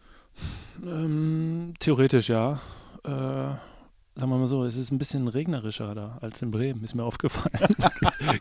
Ähm, 0.85 1.73
theoretisch 1.79 2.29
ja. 2.29 2.61
Äh, 3.03 3.09
sagen 3.09 4.31
wir 4.31 4.37
mal 4.37 4.47
so, 4.47 4.63
es 4.63 4.77
ist 4.77 4.91
ein 4.91 4.97
bisschen 4.97 5.27
regnerischer 5.27 5.93
da 5.93 6.17
als 6.21 6.41
in 6.41 6.51
Bremen, 6.51 6.83
ist 6.83 6.95
mir 6.95 7.03
aufgefallen. 7.03 7.75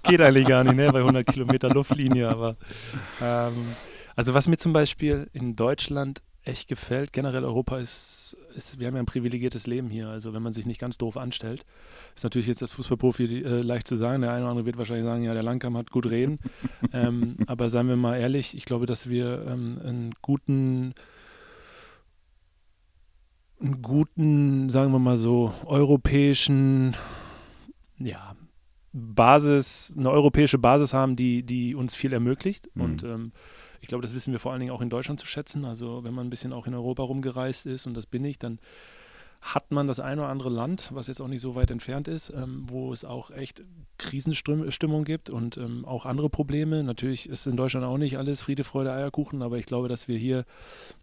Geht 0.03 0.21
eigentlich 0.21 0.47
gar 0.47 0.65
nicht, 0.65 0.77
ne, 0.77 0.91
bei 0.91 1.01
100 1.01 1.27
Kilometer 1.27 1.69
Luftlinie, 1.69 2.29
aber 2.29 2.57
ähm, 3.21 3.53
also 4.15 4.33
was 4.33 4.49
mir 4.49 4.57
zum 4.57 4.73
Beispiel 4.73 5.29
in 5.33 5.57
Deutschland 5.57 6.23
echt 6.43 6.69
gefällt, 6.69 7.13
generell 7.13 7.45
Europa 7.45 7.79
ist, 7.79 8.37
ist, 8.57 8.81
wir 8.81 8.87
haben 8.87 8.95
ja 8.95 9.01
ein 9.01 9.07
privilegiertes 9.07 9.67
Leben 9.67 9.91
hier. 9.91 10.09
Also 10.09 10.33
wenn 10.33 10.43
man 10.43 10.53
sich 10.53 10.67
nicht 10.67 10.81
ganz 10.81 10.99
doof 10.99 11.17
anstellt, 11.17 11.65
ist 12.15 12.25
natürlich 12.25 12.47
jetzt 12.47 12.63
als 12.63 12.73
Fußballprofi 12.73 13.43
äh, 13.43 13.63
leicht 13.63 13.87
zu 13.87 13.97
sagen. 13.97 14.23
Der 14.23 14.33
eine 14.33 14.43
oder 14.43 14.51
andere 14.51 14.67
wird 14.67 14.79
wahrscheinlich 14.79 15.05
sagen, 15.05 15.23
ja, 15.23 15.35
der 15.35 15.43
Langkamp 15.43 15.77
hat 15.77 15.91
gut 15.91 16.07
reden. 16.07 16.39
ähm, 16.93 17.37
aber 17.47 17.71
seien 17.71 17.89
wir 17.89 17.97
mal 17.97 18.19
ehrlich, 18.19 18.57
ich 18.57 18.65
glaube, 18.65 18.87
dass 18.87 19.09
wir 19.09 19.47
ähm, 19.47 19.79
einen 19.85 20.15
guten 20.23 20.95
einen 23.61 23.81
guten, 23.81 24.69
sagen 24.69 24.93
wir 24.93 24.99
mal 24.99 25.17
so, 25.17 25.53
europäischen, 25.65 26.95
ja, 27.99 28.37
Basis, 28.93 29.95
eine 29.97 30.11
europäische 30.11 30.59
Basis 30.59 30.95
haben, 30.95 31.17
die, 31.17 31.43
die 31.43 31.75
uns 31.75 31.95
viel 31.95 32.13
ermöglicht. 32.13 32.69
Mhm. 32.75 32.83
Und 32.83 33.05
ähm, 33.05 33.33
ich 33.81 33.89
glaube, 33.89 34.03
das 34.03 34.15
wissen 34.15 34.33
wir 34.33 34.41
vor 34.41 34.53
allen 34.53 34.61
Dingen 34.61 34.73
auch 34.73 34.81
in 34.81 34.91
Deutschland 34.91 35.21
zu 35.21 35.27
schätzen. 35.27 35.65
Also 35.65 36.05
wenn 36.05 36.15
man 36.15 36.27
ein 36.27 36.31
bisschen 36.31 36.53
auch 36.53 36.67
in 36.67 36.75
Europa 36.75 37.03
rumgereist 37.03 37.67
ist 37.67 37.87
und 37.87 37.95
das 37.95 38.07
bin 38.07 38.25
ich, 38.25 38.39
dann 38.39 38.59
hat 39.41 39.71
man 39.71 39.87
das 39.87 40.01
ein 40.01 40.19
oder 40.19 40.29
andere 40.29 40.51
Land, 40.51 40.91
was 40.93 41.07
jetzt 41.07 41.21
auch 41.21 41.29
nicht 41.29 41.41
so 41.41 41.55
weit 41.55 41.71
entfernt 41.71 42.09
ist, 42.09 42.31
ähm, 42.31 42.65
wo 42.69 42.93
es 42.93 43.05
auch 43.05 43.31
echt 43.31 43.63
Krisenstimmung 43.99 45.05
gibt 45.05 45.31
und 45.31 45.57
ähm, 45.57 45.85
auch 45.85 46.05
andere 46.05 46.29
Probleme. 46.29 46.83
Natürlich 46.83 47.29
ist 47.29 47.47
in 47.47 47.57
Deutschland 47.57 47.87
auch 47.87 47.99
nicht 47.99 48.19
alles 48.19 48.41
Friede, 48.41 48.65
Freude, 48.65 48.93
Eierkuchen, 48.93 49.43
aber 49.43 49.59
ich 49.59 49.67
glaube, 49.67 49.89
dass 49.89 50.09
wir 50.09 50.19
hier 50.19 50.45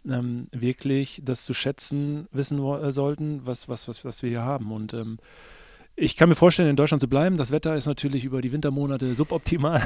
ähm, 0.06 0.48
wirklich 0.52 1.22
das 1.24 1.44
zu 1.44 1.54
schätzen 1.54 2.28
wissen 2.32 2.58
sollten, 2.90 3.46
was, 3.46 3.68
was, 3.68 3.88
was, 3.88 4.04
was 4.04 4.22
wir 4.22 4.30
hier 4.30 4.42
haben. 4.42 4.72
Und 4.72 4.92
ähm, 4.94 5.18
ich 5.96 6.16
kann 6.16 6.28
mir 6.28 6.34
vorstellen, 6.34 6.68
in 6.68 6.76
Deutschland 6.76 7.00
zu 7.00 7.08
bleiben. 7.08 7.36
Das 7.36 7.52
Wetter 7.52 7.76
ist 7.76 7.86
natürlich 7.86 8.24
über 8.24 8.42
die 8.42 8.50
Wintermonate 8.50 9.14
suboptimal. 9.14 9.80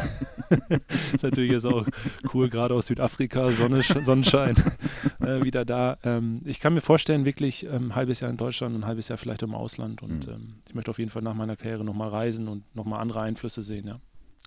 ist 1.13 1.23
natürlich 1.23 1.53
jetzt 1.53 1.67
auch 1.67 1.87
cool, 2.33 2.49
gerade 2.49 2.75
aus 2.75 2.87
Südafrika, 2.87 3.51
Sonne, 3.51 3.83
Sonnenschein 3.83 4.57
äh, 5.21 5.43
wieder 5.43 5.65
da. 5.65 5.99
Ähm, 6.05 6.41
ich 6.45 6.61
kann 6.61 6.73
mir 6.73 6.81
vorstellen, 6.81 7.27
wirklich 7.27 7.67
ähm, 7.67 7.89
ein 7.89 7.95
halbes 7.95 8.21
Jahr 8.21 8.31
in 8.31 8.39
Deutschland 8.39 8.75
und 8.75 8.83
ein 8.83 8.87
halbes 8.87 9.09
Jahr 9.09 9.19
vielleicht 9.19 9.43
im 9.43 9.55
Ausland. 9.55 10.03
Und 10.03 10.27
mhm. 10.27 10.33
ähm, 10.33 10.55
ich 10.67 10.75
möchte 10.75 10.91
auf 10.91 10.99
jeden 10.99 11.11
Fall 11.11 11.23
nach 11.23 11.35
meiner 11.35 11.57
Karriere 11.57 11.85
nochmal 11.85 12.09
reisen 12.09 12.49
und 12.49 12.75
nochmal 12.75 13.01
andere 13.01 13.21
Einflüsse 13.21 13.63
sehen, 13.63 13.87
ja. 13.87 14.01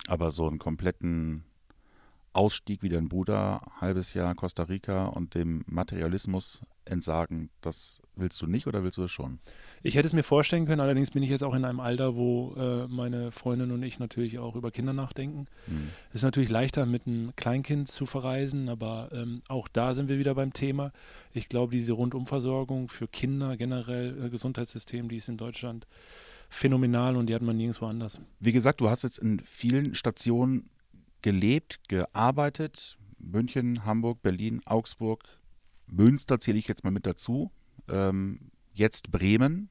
Aber 0.08 0.32
so 0.32 0.48
einen 0.48 0.58
kompletten 0.58 1.44
Ausstieg 2.34 2.82
wie 2.82 2.90
dein 2.90 3.10
Bruder, 3.10 3.62
halbes 3.80 4.14
Jahr 4.14 4.36
Costa 4.36 4.64
Rica 4.64 5.06
und 5.06 5.36
dem 5.36 5.64
Materialismus 5.68 6.62
entsagen, 6.86 7.50
das 7.62 8.02
willst 8.16 8.42
du 8.42 8.48
nicht 8.48 8.68
oder 8.68 8.84
willst 8.84 8.98
du 8.98 9.04
das 9.04 9.12
schon? 9.12 9.40
Ich 9.84 9.96
hätte 9.96 10.08
es 10.08 10.14
mir 10.14 10.24
vorstellen 10.24 10.66
können, 10.66 10.82
allerdings 10.82 11.12
bin 11.12 11.24
ich 11.24 11.30
jetzt 11.30 11.44
auch 11.44 11.54
in 11.54 11.66
einem 11.66 11.80
Alter, 11.80 12.16
wo 12.16 12.54
äh, 12.56 12.88
meine 12.88 13.32
Freundin 13.32 13.72
und 13.72 13.84
ich 13.84 14.00
natürlich 14.00 14.40
auch 14.40 14.56
über 14.56 14.72
Kinder 14.72 14.94
nachdenken. 14.94 15.48
Mhm. 15.68 15.90
Es 16.10 16.16
ist 16.16 16.24
natürlich 16.24 16.50
leichter, 16.50 16.86
mit 16.86 17.06
einem 17.06 17.36
Kleinkind 17.36 17.88
zu 17.88 18.06
verreisen, 18.06 18.70
aber 18.70 19.10
ähm, 19.12 19.42
auch 19.48 19.68
da 19.68 19.94
sind 19.94 20.10
wir 20.10 20.18
wieder 20.18 20.36
beim 20.36 20.54
Thema. 20.54 20.92
Ich 21.34 21.50
glaube, 21.50 21.74
diese 21.74 21.94
Rundumversorgung 21.94 22.90
für 22.90 23.08
Kinder, 23.08 23.58
generell 23.58 24.26
äh, 24.26 24.30
Gesundheitssystem, 24.30 25.10
die 25.10 25.18
ist 25.18 25.30
in 25.30 25.38
Deutschland 25.38 25.88
phänomenal 26.50 27.16
und 27.16 27.28
die 27.28 27.36
hat 27.36 27.42
man 27.42 27.58
nirgendwo 27.58 27.86
anders. 27.86 28.20
Wie 28.40 28.52
gesagt, 28.52 28.82
du 28.82 28.90
hast 28.90 29.04
jetzt 29.04 29.20
in 29.20 29.40
vielen 29.40 29.96
Stationen 29.96 30.70
gelebt, 31.22 31.80
gearbeitet. 31.88 32.98
München, 33.20 33.86
Hamburg, 33.86 34.22
Berlin, 34.22 34.62
Augsburg, 34.66 35.24
Münster 35.88 36.40
zähle 36.40 36.58
ich 36.58 36.68
jetzt 36.68 36.84
mal 36.84 36.92
mit 36.92 37.06
dazu. 37.06 37.52
Ähm, 37.88 38.52
jetzt 38.74 39.12
Bremen. 39.12 39.70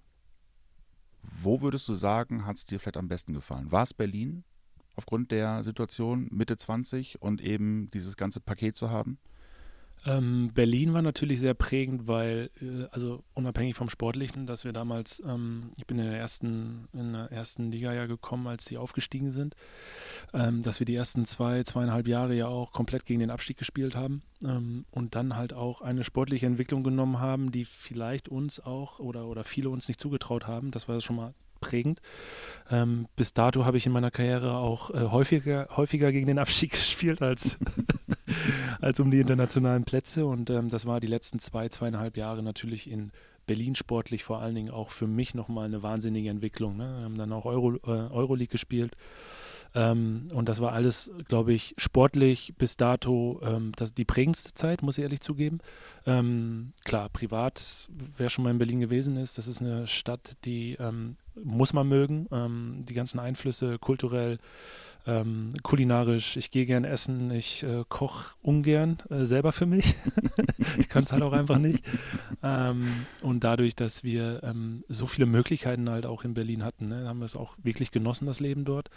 Wo 1.23 1.61
würdest 1.61 1.89
du 1.89 1.95
sagen, 1.95 2.47
hat 2.47 2.57
es 2.57 2.67
dir 2.67 2.79
vielleicht 2.79 2.97
am 2.97 3.09
besten 3.09 3.33
gefallen? 3.33 3.73
War 3.73 3.83
es 3.83 3.95
Berlin 3.95 4.45
aufgrund 4.97 5.31
der 5.31 5.65
Situation 5.65 6.29
Mitte 6.31 6.57
20 6.57 7.23
und 7.23 7.41
eben 7.41 7.91
dieses 7.91 8.17
ganze 8.17 8.41
Paket 8.41 8.77
zu 8.77 8.91
haben? 8.91 9.19
Ähm, 10.07 10.51
Berlin 10.55 10.95
war 10.95 11.03
natürlich 11.03 11.41
sehr 11.41 11.55
prägend, 11.55 12.07
weil, 12.07 12.51
äh, 12.61 12.87
also 12.91 13.23
unabhängig 13.35 13.75
vom 13.75 13.91
Sportlichen, 13.91 14.47
dass 14.47 14.65
wir 14.65 14.73
damals, 14.73 15.23
ähm, 15.27 15.73
ich 15.77 15.87
bin 15.87 15.99
in 15.99 16.07
der 16.07 16.19
ersten, 16.19 16.89
in 16.93 17.13
der 17.13 17.31
ersten 17.31 17.71
Liga 17.71 17.93
ja 17.93 18.07
gekommen, 18.07 18.47
als 18.47 18.65
sie 18.65 18.79
aufgestiegen 18.79 19.31
sind, 19.31 19.55
ähm, 20.33 20.63
dass 20.63 20.81
wir 20.81 20.87
die 20.87 20.95
ersten 20.95 21.27
zwei, 21.27 21.63
zweieinhalb 21.63 22.09
Jahre 22.09 22.35
ja 22.35 22.47
auch 22.47 22.73
komplett 22.73 23.05
gegen 23.05 23.21
den 23.21 23.31
Abstieg 23.31 23.59
gespielt 23.59 23.95
haben 23.95 24.23
ähm, 24.45 24.87
und 24.91 25.15
dann 25.15 25.37
halt 25.37 25.53
auch 25.53 25.83
eine 25.83 26.05
sportliche 26.05 26.47
Entwicklung 26.47 26.83
genommen 26.83 27.21
haben, 27.21 27.53
die 27.53 27.65
vielleicht 27.65 28.29
uns 28.29 28.61
auch 28.61 29.01
oder, 29.01 29.27
oder 29.27 29.45
viele 29.45 29.69
uns 29.69 29.89
nicht 29.89 30.01
zugetraut 30.01 30.47
haben. 30.47 30.71
Das 30.71 30.89
war 30.89 31.01
schon 31.01 31.17
mal 31.17 31.35
prägend. 31.61 32.01
Ähm, 32.71 33.07
bis 33.17 33.33
dato 33.33 33.65
habe 33.65 33.77
ich 33.77 33.87
in 33.87 33.93
meiner 33.93 34.11
Karriere 34.11 34.57
auch 34.57 34.91
äh, 34.91 35.09
häufiger, 35.11 35.69
häufiger 35.77 36.11
gegen 36.11 36.27
den 36.27 36.39
Abstieg 36.39 36.71
gespielt 36.71 37.23
als, 37.23 37.59
als 38.81 39.01
um 39.01 39.11
die 39.11 39.21
internationalen 39.21 39.85
Plätze. 39.85 40.27
Und 40.27 40.51
ähm, 40.51 40.69
das 40.69 40.87
war 40.87 41.01
die 41.01 41.07
letzten 41.07 41.39
zwei, 41.39 41.69
zweieinhalb 41.69 42.17
Jahre 42.17 42.43
natürlich 42.43 42.91
in 42.91 43.13
Berlin 43.47 43.75
sportlich 43.75 44.23
vor 44.23 44.41
allen 44.41 44.55
Dingen 44.55 44.71
auch 44.71 44.91
für 44.91 45.07
mich 45.07 45.35
nochmal 45.35 45.65
eine 45.65 45.83
wahnsinnige 45.83 46.31
Entwicklung. 46.31 46.77
Ne? 46.77 46.95
Wir 46.99 47.05
haben 47.05 47.19
dann 47.19 47.33
auch 47.33 47.47
Euro, 47.47 47.75
äh, 47.77 48.13
Euroleague 48.13 48.53
gespielt 48.53 48.97
ähm, 49.75 50.29
und 50.35 50.49
das 50.49 50.61
war 50.61 50.73
alles, 50.73 51.13
glaube 51.29 51.53
ich, 51.53 51.75
sportlich 51.79 52.55
bis 52.59 52.77
dato 52.77 53.41
ähm, 53.43 53.73
das, 53.77 53.95
die 53.95 54.05
prägendste 54.05 54.53
Zeit, 54.55 54.83
muss 54.83 54.99
ich 54.99 55.03
ehrlich 55.03 55.21
zugeben. 55.21 55.59
Ähm, 56.07 56.73
klar, 56.85 57.09
privat, 57.09 57.89
wer 58.17 58.31
schon 58.31 58.45
mal 58.45 58.51
in 58.51 58.59
Berlin 58.59 58.81
gewesen 58.81 59.17
ist, 59.17 59.39
das 59.39 59.47
ist 59.47 59.61
eine 59.61 59.87
Stadt, 59.87 60.37
die 60.45 60.77
ähm, 60.81 61.17
muss 61.45 61.73
man 61.73 61.89
mögen. 61.89 62.27
Ähm, 62.31 62.85
die 62.89 62.95
ganzen 62.95 63.19
Einflüsse 63.19 63.79
kulturell, 63.79 64.39
ähm, 65.07 65.55
kulinarisch. 65.63 66.37
Ich 66.37 66.51
gehe 66.51 66.67
gern 66.67 66.85
essen, 66.85 67.31
ich 67.31 67.63
äh, 67.63 67.85
koche 67.89 68.35
ungern 68.43 68.99
äh, 69.09 69.25
selber 69.25 69.53
für 69.53 69.67
mich. 69.67 69.95
ich 70.79 70.89
kann 70.89 71.03
es 71.03 71.13
halt 71.13 71.23
auch 71.23 71.33
einfach 71.33 71.59
nicht. 71.59 71.85
und 73.23 73.45
dadurch, 73.45 73.77
dass 73.77 74.03
wir 74.03 74.55
so 74.89 75.07
viele 75.07 75.27
Möglichkeiten 75.27 75.91
halt 75.91 76.07
auch 76.07 76.25
in 76.25 76.35
Berlin 76.35 76.65
hatten, 76.65 76.89
ne, 76.89 77.07
haben 77.07 77.19
wir 77.19 77.27
es 77.27 77.37
auch 77.37 77.57
wirklich 77.63 77.91
genossen, 77.91 78.27
das 78.27 78.41
Leben 78.41 78.65
dort. 78.65 78.89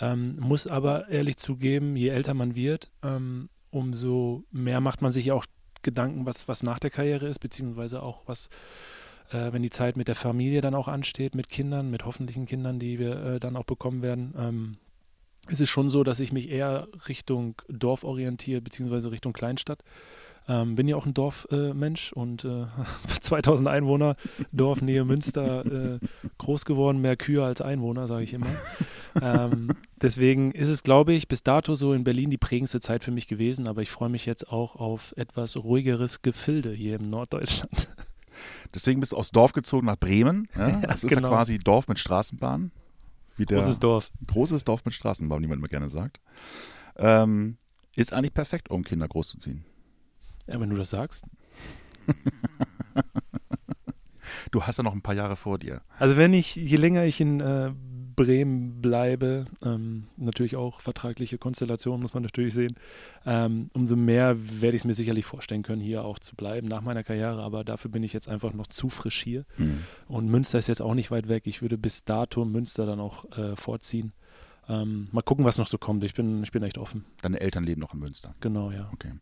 Ähm, 0.00 0.36
muss 0.40 0.66
aber 0.66 1.08
ehrlich 1.08 1.36
zugeben, 1.36 1.96
je 1.96 2.08
älter 2.08 2.34
man 2.34 2.54
wird, 2.54 2.90
ähm, 3.02 3.48
umso 3.70 4.44
mehr 4.50 4.80
macht 4.80 5.00
man 5.00 5.12
sich 5.12 5.32
auch 5.32 5.46
Gedanken, 5.82 6.26
was, 6.26 6.48
was 6.48 6.62
nach 6.62 6.78
der 6.78 6.90
Karriere 6.90 7.26
ist, 7.26 7.40
beziehungsweise 7.40 8.02
auch 8.02 8.22
was, 8.26 8.48
äh, 9.32 9.52
wenn 9.52 9.62
die 9.62 9.70
Zeit 9.70 9.96
mit 9.96 10.08
der 10.08 10.14
Familie 10.14 10.60
dann 10.60 10.74
auch 10.74 10.88
ansteht, 10.88 11.34
mit 11.34 11.48
Kindern, 11.48 11.90
mit 11.90 12.04
hoffentlichen 12.04 12.46
Kindern, 12.46 12.78
die 12.78 12.98
wir 12.98 13.24
äh, 13.24 13.40
dann 13.40 13.56
auch 13.56 13.64
bekommen 13.64 14.02
werden. 14.02 14.34
Ähm, 14.38 14.76
es 15.48 15.60
schon 15.68 15.90
so, 15.90 16.04
dass 16.04 16.20
ich 16.20 16.32
mich 16.32 16.50
eher 16.50 16.86
Richtung 17.08 17.60
Dorf 17.68 18.04
orientiere, 18.04 18.60
beziehungsweise 18.60 19.10
Richtung 19.10 19.32
Kleinstadt. 19.32 19.82
Ähm, 20.48 20.74
bin 20.74 20.88
ja 20.88 20.96
auch 20.96 21.06
ein 21.06 21.14
Dorfmensch 21.14 22.12
äh, 22.12 22.14
und 22.18 22.44
äh, 22.44 22.66
2000 23.20 23.68
Einwohner, 23.68 24.16
Dorf 24.50 24.82
Nähe 24.82 25.04
Münster, 25.04 25.64
äh, 25.64 25.98
groß 26.38 26.64
geworden, 26.64 27.00
mehr 27.00 27.16
Kühe 27.16 27.44
als 27.44 27.60
Einwohner, 27.60 28.08
sage 28.08 28.24
ich 28.24 28.34
immer. 28.34 28.48
ähm, 29.20 29.68
deswegen 30.00 30.52
ist 30.52 30.68
es, 30.68 30.82
glaube 30.82 31.12
ich, 31.12 31.28
bis 31.28 31.44
dato 31.44 31.74
so 31.76 31.92
in 31.92 32.02
Berlin 32.02 32.30
die 32.30 32.38
prägendste 32.38 32.80
Zeit 32.80 33.04
für 33.04 33.12
mich 33.12 33.28
gewesen, 33.28 33.68
aber 33.68 33.82
ich 33.82 33.90
freue 33.90 34.08
mich 34.08 34.26
jetzt 34.26 34.48
auch 34.48 34.74
auf 34.76 35.14
etwas 35.16 35.56
ruhigeres 35.56 36.22
Gefilde 36.22 36.72
hier 36.72 36.96
im 36.96 37.08
Norddeutschland. 37.08 37.88
Deswegen 38.74 39.00
bist 39.00 39.12
du 39.12 39.16
aus 39.16 39.30
Dorf 39.30 39.52
gezogen 39.52 39.86
nach 39.86 39.96
Bremen. 39.96 40.48
Ja? 40.56 40.68
ja 40.68 40.80
das 40.80 41.04
ist 41.04 41.10
genau. 41.10 41.28
ja 41.28 41.34
quasi 41.34 41.58
Dorf 41.58 41.88
mit 41.88 41.98
Straßenbahn. 41.98 42.72
großes 43.36 43.78
Dorf. 43.80 44.10
Großes 44.26 44.64
Dorf 44.64 44.84
mit 44.84 44.94
Straßenbahn, 44.94 45.42
wie 45.42 45.46
man 45.46 45.58
immer 45.58 45.68
gerne 45.68 45.90
sagt. 45.90 46.20
Ähm, 46.96 47.56
ist 47.96 48.12
eigentlich 48.12 48.34
perfekt, 48.34 48.70
um 48.70 48.84
Kinder 48.84 49.08
großzuziehen. 49.08 49.64
Ja, 50.46 50.60
wenn 50.60 50.70
du 50.70 50.76
das 50.76 50.90
sagst. 50.90 51.24
du 54.50 54.62
hast 54.62 54.78
ja 54.78 54.82
noch 54.82 54.94
ein 54.94 55.02
paar 55.02 55.14
Jahre 55.14 55.36
vor 55.36 55.58
dir. 55.58 55.82
Also 55.98 56.16
wenn 56.16 56.32
ich, 56.32 56.56
je 56.56 56.76
länger 56.76 57.04
ich 57.04 57.20
in 57.20 57.40
äh, 57.40 57.72
Bremen 58.24 58.80
bleibe, 58.80 59.46
ähm, 59.64 60.04
natürlich 60.16 60.56
auch 60.56 60.80
vertragliche 60.80 61.38
Konstellationen 61.38 62.00
muss 62.00 62.14
man 62.14 62.22
natürlich 62.22 62.54
sehen, 62.54 62.74
ähm, 63.26 63.70
umso 63.72 63.96
mehr 63.96 64.36
werde 64.60 64.76
ich 64.76 64.82
es 64.82 64.84
mir 64.84 64.94
sicherlich 64.94 65.24
vorstellen 65.24 65.62
können, 65.62 65.82
hier 65.82 66.04
auch 66.04 66.18
zu 66.18 66.36
bleiben 66.36 66.68
nach 66.68 66.82
meiner 66.82 67.02
Karriere, 67.02 67.42
aber 67.42 67.64
dafür 67.64 67.90
bin 67.90 68.02
ich 68.02 68.12
jetzt 68.12 68.28
einfach 68.28 68.52
noch 68.52 68.68
zu 68.68 68.88
frisch 68.88 69.22
hier. 69.22 69.44
Mhm. 69.58 69.80
Und 70.06 70.28
Münster 70.28 70.58
ist 70.58 70.68
jetzt 70.68 70.82
auch 70.82 70.94
nicht 70.94 71.10
weit 71.10 71.28
weg. 71.28 71.46
Ich 71.46 71.62
würde 71.62 71.78
bis 71.78 72.04
dato 72.04 72.44
Münster 72.44 72.86
dann 72.86 73.00
auch 73.00 73.24
äh, 73.36 73.56
vorziehen. 73.56 74.12
Ähm, 74.68 75.08
mal 75.10 75.22
gucken, 75.22 75.44
was 75.44 75.58
noch 75.58 75.66
so 75.66 75.78
kommt. 75.78 76.04
Ich 76.04 76.14
bin, 76.14 76.42
ich 76.44 76.52
bin 76.52 76.62
echt 76.62 76.78
offen. 76.78 77.04
Deine 77.22 77.40
Eltern 77.40 77.64
leben 77.64 77.80
noch 77.80 77.94
in 77.94 78.00
Münster. 78.00 78.30
Genau, 78.40 78.70
ja. 78.70 78.88
Okay. 78.92 79.12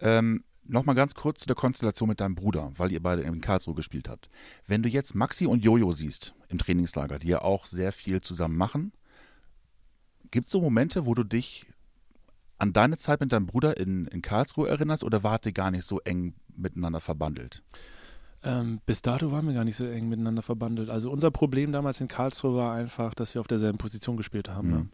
Ähm, 0.00 0.42
Nochmal 0.66 0.94
ganz 0.94 1.14
kurz 1.14 1.40
zu 1.40 1.46
der 1.46 1.56
Konstellation 1.56 2.08
mit 2.08 2.20
deinem 2.20 2.34
Bruder, 2.34 2.72
weil 2.76 2.90
ihr 2.90 3.02
beide 3.02 3.22
in 3.22 3.40
Karlsruhe 3.40 3.74
gespielt 3.74 4.08
habt. 4.08 4.30
Wenn 4.66 4.82
du 4.82 4.88
jetzt 4.88 5.14
Maxi 5.14 5.46
und 5.46 5.62
Jojo 5.62 5.92
siehst 5.92 6.34
im 6.48 6.58
Trainingslager, 6.58 7.18
die 7.18 7.28
ja 7.28 7.42
auch 7.42 7.66
sehr 7.66 7.92
viel 7.92 8.22
zusammen 8.22 8.56
machen, 8.56 8.92
gibt 10.30 10.46
es 10.46 10.52
so 10.52 10.60
Momente, 10.60 11.04
wo 11.04 11.14
du 11.14 11.22
dich 11.22 11.66
an 12.58 12.72
deine 12.72 12.96
Zeit 12.96 13.20
mit 13.20 13.32
deinem 13.32 13.46
Bruder 13.46 13.76
in, 13.76 14.06
in 14.06 14.22
Karlsruhe 14.22 14.68
erinnerst 14.68 15.04
oder 15.04 15.22
wart 15.22 15.44
ihr 15.44 15.52
gar 15.52 15.70
nicht 15.70 15.84
so 15.84 16.00
eng 16.00 16.34
miteinander 16.56 17.00
verbandelt? 17.00 17.62
Ähm, 18.42 18.80
bis 18.84 19.00
dato 19.00 19.32
waren 19.32 19.46
wir 19.46 19.54
gar 19.54 19.64
nicht 19.64 19.76
so 19.76 19.86
eng 19.86 20.08
miteinander 20.08 20.42
verbandelt. 20.42 20.90
Also 20.90 21.10
unser 21.10 21.30
Problem 21.30 21.72
damals 21.72 22.00
in 22.00 22.08
Karlsruhe 22.08 22.56
war 22.56 22.74
einfach, 22.74 23.14
dass 23.14 23.34
wir 23.34 23.40
auf 23.40 23.48
derselben 23.48 23.78
Position 23.78 24.18
gespielt 24.18 24.50
haben. 24.50 24.68
Mhm. 24.68 24.74
Ne? 24.74 24.88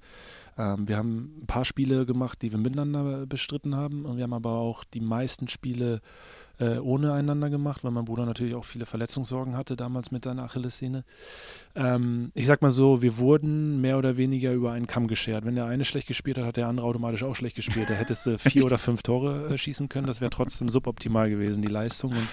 Ähm, 0.58 0.88
wir 0.88 0.96
haben 0.96 1.40
ein 1.42 1.46
paar 1.46 1.64
Spiele 1.64 2.06
gemacht, 2.06 2.42
die 2.42 2.52
wir 2.52 2.58
miteinander 2.58 3.26
bestritten 3.26 3.76
haben 3.76 4.04
und 4.04 4.16
wir 4.16 4.24
haben 4.24 4.32
aber 4.32 4.52
auch 4.52 4.84
die 4.84 5.00
meisten 5.00 5.48
Spiele 5.48 6.00
äh, 6.60 6.78
ohne 6.78 7.14
einander 7.14 7.48
gemacht, 7.48 7.82
weil 7.84 7.90
mein 7.90 8.04
Bruder 8.04 8.26
natürlich 8.26 8.54
auch 8.54 8.66
viele 8.66 8.84
Verletzungssorgen 8.84 9.56
hatte 9.56 9.76
damals 9.76 10.10
mit 10.10 10.24
seiner 10.24 10.44
Achillessehne. 10.44 11.04
Ähm, 11.74 12.30
ich 12.34 12.46
sag 12.46 12.60
mal 12.60 12.70
so, 12.70 13.00
wir 13.00 13.16
wurden 13.16 13.80
mehr 13.80 13.96
oder 13.96 14.16
weniger 14.18 14.52
über 14.52 14.72
einen 14.72 14.86
Kamm 14.86 15.06
geschert. 15.06 15.46
Wenn 15.46 15.54
der 15.54 15.64
eine 15.64 15.86
schlecht 15.86 16.06
gespielt 16.06 16.36
hat, 16.36 16.44
hat 16.44 16.56
der 16.56 16.68
andere 16.68 16.86
automatisch 16.86 17.22
auch 17.24 17.34
schlecht 17.34 17.56
gespielt. 17.56 17.88
Da 17.88 17.94
hättest 17.94 18.26
du 18.26 18.38
vier 18.38 18.64
oder 18.64 18.78
fünf 18.78 19.02
Tore 19.02 19.48
äh, 19.54 19.58
schießen 19.58 19.88
können, 19.88 20.06
das 20.06 20.20
wäre 20.20 20.30
trotzdem 20.30 20.68
suboptimal 20.68 21.30
gewesen, 21.30 21.62
die 21.62 21.68
Leistung. 21.68 22.12
Und 22.12 22.28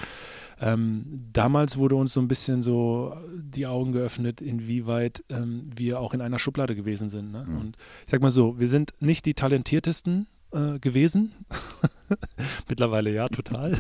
ähm, 0.60 1.06
damals 1.32 1.78
wurde 1.78 1.96
uns 1.96 2.14
so 2.14 2.20
ein 2.20 2.28
bisschen 2.28 2.64
so 2.64 3.16
die 3.36 3.68
Augen 3.68 3.92
geöffnet, 3.92 4.42
inwieweit 4.42 5.24
ähm, 5.30 5.70
wir 5.76 6.00
auch 6.00 6.14
in 6.14 6.22
einer 6.22 6.40
Schublade 6.40 6.76
gewesen 6.76 7.10
sind. 7.10 7.32
Ne? 7.32 7.46
Mhm. 7.48 7.58
Und 7.58 7.78
ich 8.06 8.12
sag 8.12 8.22
mal 8.22 8.32
so, 8.32 8.60
wir 8.60 8.68
sind 8.68 8.94
nicht 9.00 9.26
die 9.26 9.36
talentiertesten 9.36 10.28
äh, 10.52 10.80
gewesen. 10.80 11.34
Mittlerweile 12.70 13.14
ja, 13.14 13.28
total. 13.28 13.78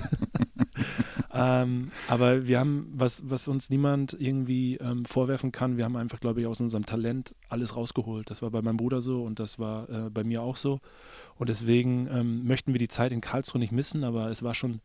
ähm, 1.33 1.91
aber 2.07 2.45
wir 2.45 2.59
haben, 2.59 2.91
was, 2.93 3.23
was 3.25 3.47
uns 3.47 3.71
niemand 3.71 4.15
irgendwie 4.19 4.75
ähm, 4.75 5.03
vorwerfen 5.05 5.51
kann, 5.51 5.77
wir 5.77 5.85
haben 5.85 5.95
einfach, 5.95 6.19
glaube 6.19 6.41
ich, 6.41 6.47
aus 6.47 6.61
unserem 6.61 6.85
Talent 6.85 7.35
alles 7.49 7.75
rausgeholt. 7.75 8.29
Das 8.29 8.43
war 8.43 8.51
bei 8.51 8.61
meinem 8.61 8.77
Bruder 8.77 9.01
so 9.01 9.23
und 9.23 9.39
das 9.39 9.57
war 9.57 9.89
äh, 9.89 10.09
bei 10.11 10.23
mir 10.23 10.43
auch 10.43 10.57
so. 10.57 10.79
Und 11.37 11.49
deswegen 11.49 12.07
ähm, 12.11 12.45
möchten 12.45 12.73
wir 12.73 12.79
die 12.79 12.87
Zeit 12.87 13.11
in 13.11 13.21
Karlsruhe 13.21 13.59
nicht 13.59 13.71
missen, 13.71 14.03
aber 14.03 14.29
es 14.29 14.43
war 14.43 14.53
schon 14.53 14.81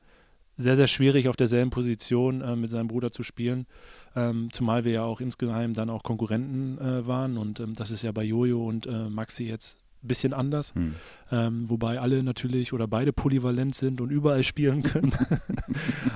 sehr, 0.57 0.77
sehr 0.77 0.87
schwierig, 0.87 1.29
auf 1.29 1.37
derselben 1.37 1.71
Position 1.71 2.41
äh, 2.41 2.57
mit 2.57 2.71
seinem 2.71 2.89
Bruder 2.89 3.11
zu 3.11 3.23
spielen. 3.23 3.67
Ähm, 4.15 4.49
zumal 4.53 4.85
wir 4.85 4.93
ja 4.93 5.03
auch 5.05 5.21
insgeheim 5.21 5.75
dann 5.75 5.91
auch 5.91 6.03
Konkurrenten 6.03 6.79
äh, 6.79 7.07
waren. 7.07 7.39
Und 7.39 7.61
ähm, 7.61 7.75
das 7.75 7.91
ist 7.91 8.03
ja 8.03 8.13
bei 8.13 8.25
Jojo 8.25 8.67
und 8.67 8.87
äh, 8.87 9.09
Maxi 9.09 9.45
jetzt 9.45 9.79
ein 10.03 10.09
bisschen 10.09 10.33
anders. 10.33 10.75
Hm. 10.75 10.95
Ähm, 11.31 11.71
wobei 11.71 12.01
alle 12.01 12.23
natürlich 12.23 12.73
oder 12.73 12.87
beide 12.87 13.13
polyvalent 13.13 13.75
sind 13.75 14.01
und 14.01 14.11
überall 14.11 14.45
spielen 14.45 14.83
können. 14.83 15.13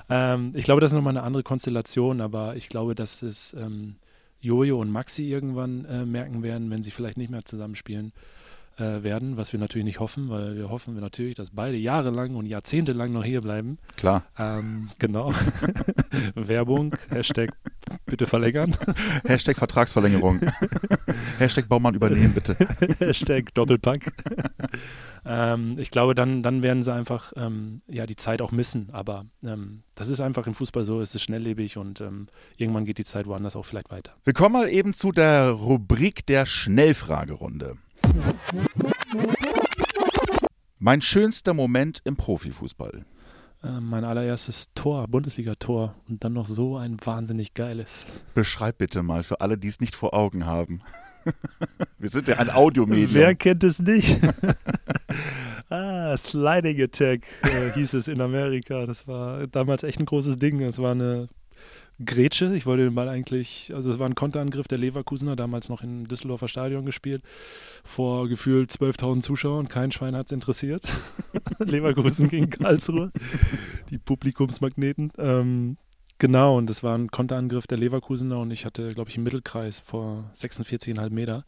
Ähm, 0.08 0.52
ich 0.54 0.64
glaube, 0.64 0.80
das 0.80 0.92
ist 0.92 0.94
nochmal 0.94 1.16
eine 1.16 1.26
andere 1.26 1.42
Konstellation, 1.42 2.20
aber 2.20 2.54
ich 2.54 2.68
glaube, 2.68 2.94
dass 2.94 3.22
es 3.22 3.54
ähm, 3.58 3.96
Jojo 4.40 4.80
und 4.80 4.88
Maxi 4.88 5.24
irgendwann 5.24 5.84
äh, 5.86 6.06
merken 6.06 6.44
werden, 6.44 6.70
wenn 6.70 6.84
sie 6.84 6.92
vielleicht 6.92 7.16
nicht 7.16 7.30
mehr 7.30 7.44
zusammenspielen 7.44 8.12
äh, 8.78 9.02
werden, 9.02 9.36
was 9.36 9.52
wir 9.52 9.60
natürlich 9.60 9.84
nicht 9.84 10.00
hoffen, 10.00 10.28
weil 10.28 10.56
wir 10.56 10.68
hoffen 10.68 10.94
wir 10.94 11.00
natürlich, 11.00 11.34
dass 11.34 11.50
beide 11.50 11.76
jahrelang 11.76 12.34
und 12.34 12.46
jahrzehntelang 12.46 13.12
noch 13.12 13.24
hier 13.24 13.40
bleiben. 13.40 13.78
Klar. 13.96 14.24
Ähm, 14.38 14.90
genau. 14.98 15.32
Werbung, 16.34 16.94
Hashtag 17.10 17.50
bitte 18.04 18.26
verlängern. 18.26 18.76
Hashtag 19.24 19.56
Vertragsverlängerung. 19.56 20.40
Hashtag 21.38 21.68
Baumann 21.68 21.94
übernehmen, 21.94 22.34
bitte. 22.34 22.56
Hashtag 22.98 23.54
Doppelpack. 23.54 24.12
ähm, 25.24 25.78
ich 25.78 25.90
glaube, 25.90 26.14
dann, 26.14 26.42
dann 26.42 26.62
werden 26.62 26.82
sie 26.82 26.92
einfach 26.92 27.32
ähm, 27.36 27.82
ja, 27.88 28.06
die 28.06 28.16
Zeit 28.16 28.42
auch 28.42 28.52
missen. 28.52 28.90
Aber 28.92 29.24
ähm, 29.42 29.82
das 29.94 30.08
ist 30.08 30.20
einfach 30.20 30.46
im 30.46 30.54
Fußball 30.54 30.84
so, 30.84 31.00
es 31.00 31.14
ist 31.14 31.22
schnelllebig 31.22 31.76
und 31.78 32.00
ähm, 32.00 32.26
irgendwann 32.56 32.84
geht 32.84 32.98
die 32.98 33.04
Zeit 33.04 33.26
woanders 33.26 33.56
auch 33.56 33.64
vielleicht 33.64 33.90
weiter. 33.90 34.12
Wir 34.24 34.34
kommen 34.34 34.52
mal 34.52 34.68
eben 34.68 34.92
zu 34.92 35.12
der 35.12 35.50
Rubrik 35.50 36.26
der 36.26 36.46
Schnellfragerunde. 36.46 37.76
Mein 40.78 41.02
schönster 41.02 41.54
Moment 41.54 42.00
im 42.04 42.16
Profifußball. 42.16 43.04
Äh, 43.62 43.80
mein 43.80 44.04
allererstes 44.04 44.66
Tor, 44.74 45.08
Bundesliga-Tor 45.08 45.94
und 46.08 46.22
dann 46.22 46.34
noch 46.34 46.46
so 46.46 46.76
ein 46.76 46.96
wahnsinnig 47.04 47.54
geiles. 47.54 48.04
Beschreib 48.34 48.78
bitte 48.78 49.02
mal 49.02 49.22
für 49.22 49.40
alle, 49.40 49.58
die 49.58 49.68
es 49.68 49.80
nicht 49.80 49.96
vor 49.96 50.14
Augen 50.14 50.46
haben. 50.46 50.80
Wir 51.98 52.08
sind 52.08 52.28
ja 52.28 52.36
ein 52.36 52.50
Audiomedium. 52.50 53.14
Wer 53.14 53.34
kennt 53.34 53.64
es 53.64 53.80
nicht? 53.80 54.20
ah, 55.70 56.16
Sliding 56.16 56.80
Attack 56.82 57.26
äh, 57.42 57.72
hieß 57.72 57.94
es 57.94 58.08
in 58.08 58.20
Amerika. 58.20 58.84
Das 58.84 59.08
war 59.08 59.46
damals 59.46 59.82
echt 59.82 59.98
ein 59.98 60.06
großes 60.06 60.38
Ding. 60.38 60.60
Es 60.60 60.78
war 60.78 60.92
eine 60.92 61.28
Grätsche. 62.04 62.54
Ich 62.54 62.66
wollte 62.66 62.84
den 62.84 62.94
Ball 62.94 63.08
eigentlich, 63.08 63.72
also 63.74 63.90
es 63.90 63.98
war 63.98 64.06
ein 64.06 64.14
Konterangriff 64.14 64.68
der 64.68 64.78
Leverkusener, 64.78 65.36
damals 65.36 65.68
noch 65.68 65.82
im 65.82 66.06
Düsseldorfer 66.08 66.48
Stadion 66.48 66.84
gespielt, 66.84 67.22
vor 67.84 68.28
gefühlt 68.28 68.70
12.000 68.70 69.20
Zuschauern. 69.20 69.68
Kein 69.68 69.92
Schwein 69.92 70.14
hat 70.14 70.26
es 70.26 70.32
interessiert. 70.32 70.92
Leverkusen 71.58 72.28
gegen 72.28 72.50
Karlsruhe, 72.50 73.12
die 73.90 73.98
Publikumsmagneten. 73.98 75.12
Ähm, 75.16 75.78
genau, 76.18 76.58
und 76.58 76.68
es 76.68 76.82
war 76.82 76.96
ein 76.96 77.10
Konterangriff 77.10 77.66
der 77.66 77.78
Leverkusener 77.78 78.40
und 78.40 78.50
ich 78.50 78.66
hatte, 78.66 78.88
glaube 78.94 79.08
ich, 79.08 79.16
im 79.16 79.22
Mittelkreis 79.22 79.78
vor 79.78 80.30
46,5 80.34 81.10
Meter. 81.10 81.44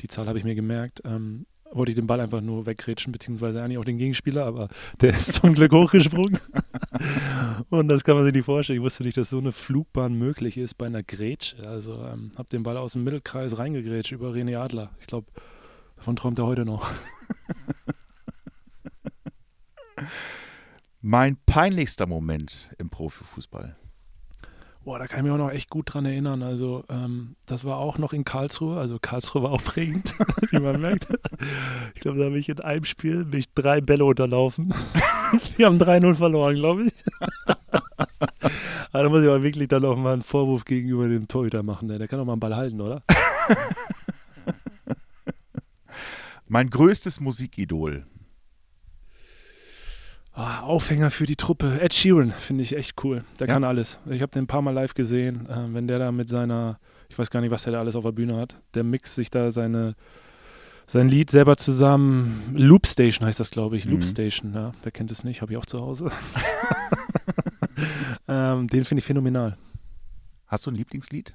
Die 0.00 0.08
Zahl 0.08 0.26
habe 0.26 0.38
ich 0.38 0.44
mir 0.44 0.56
gemerkt. 0.56 1.02
Ähm, 1.04 1.44
wollte 1.72 1.90
ich 1.90 1.96
den 1.96 2.06
Ball 2.06 2.20
einfach 2.20 2.40
nur 2.40 2.66
wegrätschen, 2.66 3.12
beziehungsweise 3.12 3.62
eigentlich 3.62 3.78
auch 3.78 3.84
den 3.84 3.98
Gegenspieler, 3.98 4.44
aber 4.44 4.68
der 5.00 5.10
ist 5.14 5.34
zum 5.34 5.54
Glück 5.54 5.72
hochgesprungen. 5.72 6.38
und 7.70 7.88
das 7.88 8.04
kann 8.04 8.16
man 8.16 8.24
sich 8.24 8.34
nicht 8.34 8.44
vorstellen. 8.44 8.78
Ich 8.78 8.84
wusste 8.84 9.04
nicht, 9.04 9.16
dass 9.16 9.30
so 9.30 9.38
eine 9.38 9.52
Flugbahn 9.52 10.14
möglich 10.14 10.58
ist 10.58 10.76
bei 10.78 10.86
einer 10.86 11.02
Grätsch. 11.02 11.54
Also 11.64 12.04
ähm, 12.04 12.32
habe 12.36 12.48
den 12.48 12.62
Ball 12.62 12.76
aus 12.76 12.92
dem 12.92 13.04
Mittelkreis 13.04 13.58
reingegrätscht 13.58 14.12
über 14.12 14.30
René 14.30 14.56
Adler. 14.56 14.90
Ich 15.00 15.06
glaube, 15.06 15.26
davon 15.96 16.16
träumt 16.16 16.38
er 16.38 16.46
heute 16.46 16.64
noch. 16.64 16.88
mein 21.00 21.36
peinlichster 21.46 22.06
Moment 22.06 22.70
im 22.78 22.90
Profifußball. 22.90 23.76
Boah, 24.84 24.98
da 24.98 25.06
kann 25.06 25.20
ich 25.20 25.24
mich 25.24 25.32
auch 25.32 25.38
noch 25.38 25.50
echt 25.50 25.70
gut 25.70 25.94
dran 25.94 26.04
erinnern. 26.06 26.42
Also, 26.42 26.84
ähm, 26.88 27.36
das 27.46 27.64
war 27.64 27.76
auch 27.76 27.98
noch 27.98 28.12
in 28.12 28.24
Karlsruhe. 28.24 28.78
Also, 28.78 28.98
Karlsruhe 29.00 29.44
war 29.44 29.52
auch 29.52 29.62
prägend, 29.62 30.12
wie 30.50 30.58
man 30.58 30.80
merkt. 30.80 31.06
Ich 31.94 32.00
glaube, 32.00 32.18
da 32.18 32.24
habe 32.24 32.38
ich 32.38 32.48
in 32.48 32.60
einem 32.60 32.84
Spiel 32.84 33.24
bin 33.24 33.40
ich 33.40 33.52
drei 33.54 33.80
Bälle 33.80 34.04
unterlaufen. 34.04 34.74
Wir 35.56 35.66
haben 35.66 35.78
3-0 35.78 36.14
verloren, 36.14 36.56
glaube 36.56 36.84
ich. 36.84 36.92
Aber 37.46 37.60
da 38.92 39.08
muss 39.08 39.22
ich 39.22 39.28
aber 39.28 39.42
wirklich 39.42 39.68
dann 39.68 39.84
auch 39.84 39.96
mal 39.96 40.14
einen 40.14 40.22
Vorwurf 40.22 40.64
gegenüber 40.64 41.08
dem 41.08 41.28
Torhüter 41.28 41.62
machen. 41.62 41.88
Der 41.88 42.06
kann 42.08 42.18
doch 42.18 42.26
mal 42.26 42.32
einen 42.32 42.40
Ball 42.40 42.56
halten, 42.56 42.80
oder? 42.80 43.02
mein 46.48 46.68
größtes 46.68 47.20
Musikidol. 47.20 48.04
Ah, 50.34 50.60
Aufhänger 50.60 51.10
für 51.10 51.26
die 51.26 51.36
Truppe. 51.36 51.80
Ed 51.80 51.92
Sheeran 51.92 52.32
finde 52.32 52.62
ich 52.62 52.74
echt 52.74 53.04
cool. 53.04 53.22
Der 53.38 53.46
ja. 53.46 53.52
kann 53.52 53.64
alles. 53.64 53.98
Ich 54.06 54.22
habe 54.22 54.32
den 54.32 54.44
ein 54.44 54.46
paar 54.46 54.62
Mal 54.62 54.70
live 54.70 54.94
gesehen. 54.94 55.46
Äh, 55.46 55.74
wenn 55.74 55.86
der 55.86 55.98
da 55.98 56.10
mit 56.10 56.30
seiner, 56.30 56.78
ich 57.10 57.18
weiß 57.18 57.30
gar 57.30 57.40
nicht, 57.42 57.50
was 57.50 57.64
der 57.64 57.74
da 57.74 57.80
alles 57.80 57.96
auf 57.96 58.04
der 58.04 58.12
Bühne 58.12 58.36
hat, 58.36 58.56
der 58.72 58.82
mixt 58.82 59.14
sich 59.14 59.30
da 59.30 59.50
seine, 59.50 59.94
sein 60.86 61.08
Lied 61.08 61.30
selber 61.30 61.58
zusammen. 61.58 62.54
Loop 62.54 62.86
Station 62.86 63.26
heißt 63.26 63.40
das, 63.40 63.50
glaube 63.50 63.76
ich. 63.76 63.84
Mhm. 63.84 63.92
Loop 63.92 64.04
Station, 64.06 64.54
ja. 64.54 64.72
Wer 64.82 64.92
kennt 64.92 65.10
es 65.10 65.22
nicht? 65.22 65.42
Habe 65.42 65.52
ich 65.52 65.58
auch 65.58 65.66
zu 65.66 65.80
Hause. 65.80 66.10
ähm, 68.28 68.68
den 68.68 68.84
finde 68.84 69.00
ich 69.00 69.04
phänomenal. 69.04 69.58
Hast 70.46 70.66
du 70.66 70.70
ein 70.70 70.76
Lieblingslied? 70.76 71.34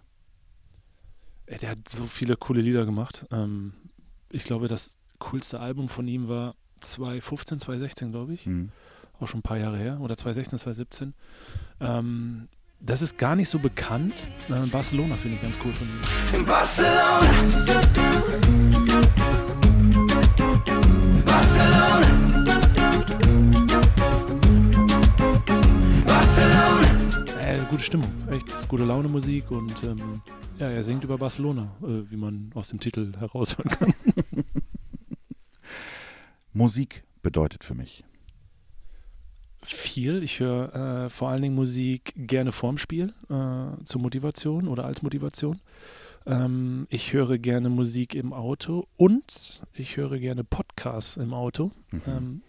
Ey, 1.45 1.59
der 1.59 1.71
hat 1.71 1.87
so 1.87 2.05
viele 2.05 2.35
coole 2.35 2.61
Lieder 2.61 2.85
gemacht. 2.85 3.25
Ähm, 3.31 3.73
ich 4.29 4.43
glaube, 4.43 4.67
das 4.67 4.97
coolste 5.19 5.59
Album 5.59 5.87
von 5.87 6.07
ihm 6.07 6.27
war 6.27 6.55
2015, 6.79 7.59
2016, 7.59 8.11
glaube 8.11 8.33
ich. 8.33 8.45
Mhm. 8.45 8.69
Auch 9.19 9.27
schon 9.27 9.39
ein 9.39 9.43
paar 9.43 9.57
Jahre 9.57 9.77
her. 9.77 9.99
Oder 10.01 10.15
2016, 10.15 10.59
2017. 10.59 11.13
Ähm, 11.79 12.47
das 12.79 13.01
ist 13.01 13.17
gar 13.17 13.35
nicht 13.35 13.49
so 13.49 13.57
bekannt. 13.57 14.13
Äh, 14.49 14.67
Barcelona 14.67 15.15
finde 15.15 15.37
ich 15.37 15.41
ganz 15.41 15.57
cool 15.65 15.73
von 15.73 15.87
ihm. 15.87 16.39
In 16.39 16.45
Barcelona. 16.45 17.21
Barcelona. 21.25 22.07
Barcelona. 26.05 26.87
Äh, 27.41 27.59
gute 27.69 27.83
Stimmung, 27.83 28.11
echt 28.31 28.67
gute 28.67 28.85
Laune 28.85 29.07
Musik 29.07 29.49
und 29.49 29.83
ähm, 29.83 30.21
ja, 30.59 30.69
er 30.69 30.83
singt 30.83 31.03
über 31.03 31.17
Barcelona, 31.17 31.71
äh, 31.81 32.09
wie 32.09 32.17
man 32.17 32.51
aus 32.53 32.69
dem 32.69 32.79
Titel 32.79 33.13
heraushören 33.17 33.69
kann. 33.69 33.93
Musik 36.57 37.03
bedeutet 37.21 37.63
für 37.63 37.75
mich? 37.75 38.03
Viel. 39.61 40.23
Ich 40.23 40.39
höre 40.39 41.05
äh, 41.05 41.09
vor 41.11 41.29
allen 41.29 41.43
Dingen 41.43 41.53
Musik 41.53 42.13
gerne 42.15 42.51
vorm 42.51 42.79
Spiel, 42.79 43.13
äh, 43.29 43.83
zur 43.85 44.01
Motivation 44.01 44.67
oder 44.67 44.85
als 44.85 45.03
Motivation. 45.03 45.61
Ähm, 46.25 46.87
ich 46.89 47.13
höre 47.13 47.37
gerne 47.37 47.69
Musik 47.69 48.15
im 48.15 48.33
Auto 48.33 48.87
und 48.97 49.63
ich 49.73 49.97
höre 49.97 50.17
gerne 50.17 50.43
Podcasts 50.43 51.17
im 51.17 51.35
Auto. 51.35 51.71
Mhm. 51.91 52.01
Ähm, 52.07 52.41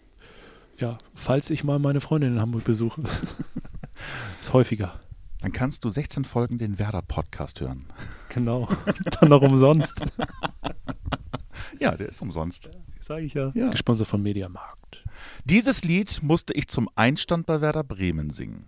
ja, 0.79 0.97
falls 1.13 1.51
ich 1.51 1.63
mal 1.63 1.77
meine 1.77 2.01
Freundin 2.01 2.33
in 2.33 2.41
Hamburg 2.41 2.63
besuche. 2.63 3.03
ist 4.41 4.53
häufiger. 4.53 4.99
Dann 5.41 5.51
kannst 5.51 5.85
du 5.85 5.89
16 5.89 6.25
Folgen 6.25 6.57
den 6.57 6.79
Werder-Podcast 6.79 7.61
hören. 7.61 7.85
Genau. 8.33 8.67
Dann 9.19 9.29
noch 9.29 9.43
umsonst. 9.43 10.01
ja, 11.79 11.95
der 11.95 12.09
ist 12.09 12.21
umsonst. 12.23 12.71
Sage 13.09 13.25
ich 13.25 13.33
ja. 13.33 13.51
ja. 13.55 13.71
Gesponsert 13.71 14.07
von 14.07 14.21
Mediamarkt. 14.21 15.03
Dieses 15.43 15.83
Lied 15.83 16.21
musste 16.21 16.53
ich 16.53 16.67
zum 16.67 16.87
Einstand 16.93 17.47
bei 17.47 17.59
Werder 17.59 17.83
Bremen 17.83 18.29
singen. 18.29 18.65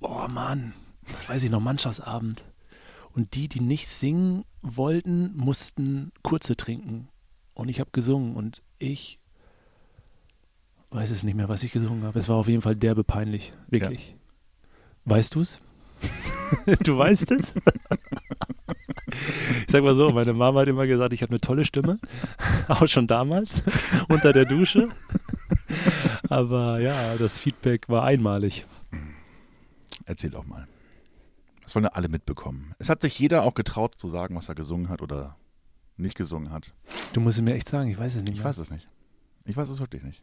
Oh 0.00 0.28
Mann, 0.28 0.74
das 1.10 1.26
weiß 1.30 1.42
ich 1.44 1.50
noch, 1.50 1.60
Mannschaftsabend. 1.60 2.44
Und 3.14 3.34
die, 3.34 3.48
die 3.48 3.60
nicht 3.60 3.88
singen 3.88 4.44
wollten, 4.60 5.34
mussten 5.34 6.12
kurze 6.22 6.56
trinken. 6.56 7.08
Und 7.54 7.70
ich 7.70 7.80
habe 7.80 7.88
gesungen 7.90 8.36
und 8.36 8.60
ich 8.78 9.18
weiß 10.90 11.08
es 11.08 11.22
nicht 11.22 11.36
mehr, 11.36 11.48
was 11.48 11.62
ich 11.62 11.72
gesungen 11.72 12.04
habe. 12.04 12.18
Es 12.18 12.28
war 12.28 12.36
auf 12.36 12.48
jeden 12.48 12.60
Fall 12.60 12.76
derbe 12.76 13.02
peinlich, 13.02 13.54
wirklich. 13.68 14.10
Ja. 14.10 15.12
Weißt 15.16 15.34
du 15.36 15.40
es? 15.40 15.58
du 16.84 16.98
weißt 16.98 17.30
es? 17.30 17.54
Ich 19.66 19.72
sag 19.72 19.82
mal 19.82 19.94
so, 19.94 20.10
meine 20.10 20.32
Mama 20.32 20.60
hat 20.60 20.68
immer 20.68 20.86
gesagt, 20.86 21.12
ich 21.12 21.22
habe 21.22 21.30
eine 21.30 21.40
tolle 21.40 21.64
Stimme, 21.64 21.98
auch 22.68 22.86
schon 22.88 23.06
damals, 23.06 23.62
unter 24.08 24.32
der 24.32 24.44
Dusche. 24.44 24.88
Aber 26.28 26.80
ja, 26.80 27.16
das 27.16 27.38
Feedback 27.38 27.88
war 27.88 28.04
einmalig. 28.04 28.66
Erzähl 30.06 30.30
doch 30.30 30.46
mal. 30.46 30.66
Das 31.62 31.74
wollen 31.74 31.84
ja 31.84 31.92
alle 31.92 32.08
mitbekommen. 32.08 32.74
Es 32.78 32.88
hat 32.88 33.02
sich 33.02 33.18
jeder 33.18 33.42
auch 33.42 33.54
getraut 33.54 33.98
zu 33.98 34.08
sagen, 34.08 34.36
was 34.36 34.48
er 34.48 34.54
gesungen 34.54 34.88
hat 34.88 35.00
oder 35.02 35.36
nicht 35.96 36.16
gesungen 36.16 36.50
hat. 36.50 36.74
Du 37.12 37.20
musst 37.20 37.38
es 37.38 37.44
mir 37.44 37.54
echt 37.54 37.68
sagen, 37.68 37.90
ich 37.90 37.98
weiß 37.98 38.16
es 38.16 38.22
nicht. 38.22 38.32
Ich 38.32 38.38
mehr. 38.38 38.46
weiß 38.46 38.58
es 38.58 38.70
nicht. 38.70 38.86
Ich 39.44 39.56
weiß 39.56 39.68
es 39.68 39.80
wirklich 39.80 40.02
nicht. 40.02 40.22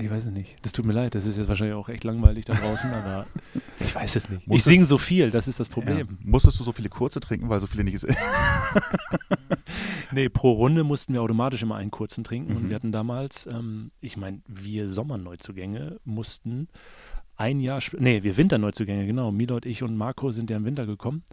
Ich 0.00 0.08
weiß 0.08 0.26
es 0.26 0.30
nicht. 0.32 0.56
Das 0.62 0.72
tut 0.72 0.84
mir 0.86 0.92
leid, 0.92 1.14
das 1.16 1.26
ist 1.26 1.36
jetzt 1.38 1.48
wahrscheinlich 1.48 1.74
auch 1.76 1.88
echt 1.88 2.04
langweilig 2.04 2.44
da 2.44 2.54
draußen, 2.54 2.88
aber 2.90 3.26
ich 3.80 3.92
weiß 3.94 4.14
es 4.16 4.28
nicht. 4.28 4.46
Muss 4.46 4.58
ich 4.58 4.64
singe 4.64 4.84
so 4.84 4.96
viel, 4.96 5.30
das 5.30 5.48
ist 5.48 5.58
das 5.58 5.68
Problem. 5.68 5.98
Ja. 5.98 6.04
Musstest 6.22 6.60
du 6.60 6.64
so 6.64 6.72
viele 6.72 6.88
kurze 6.88 7.18
trinken, 7.20 7.48
weil 7.48 7.58
so 7.60 7.66
viele 7.66 7.84
nicht 7.84 7.94
ist? 7.94 8.06
Nee, 10.10 10.30
pro 10.30 10.52
Runde 10.52 10.84
mussten 10.84 11.12
wir 11.12 11.20
automatisch 11.22 11.62
immer 11.62 11.76
einen 11.76 11.90
kurzen 11.90 12.24
trinken 12.24 12.56
und 12.56 12.64
Mhm. 12.64 12.68
wir 12.70 12.76
hatten 12.76 12.92
damals, 12.92 13.46
ähm, 13.46 13.90
ich 14.00 14.16
meine, 14.16 14.40
wir 14.46 14.88
Sommerneuzugänge 14.88 15.98
mussten 16.04 16.68
ein 17.36 17.60
Jahr, 17.60 17.78
sp- 17.84 18.00
nee, 18.00 18.22
wir 18.22 18.38
Winterneuzugänge, 18.38 19.04
genau. 19.06 19.30
Milot, 19.32 19.66
ich 19.66 19.82
und 19.82 19.96
Marco 19.96 20.30
sind 20.30 20.48
ja 20.48 20.56
im 20.56 20.64
Winter 20.64 20.86
gekommen. 20.86 21.24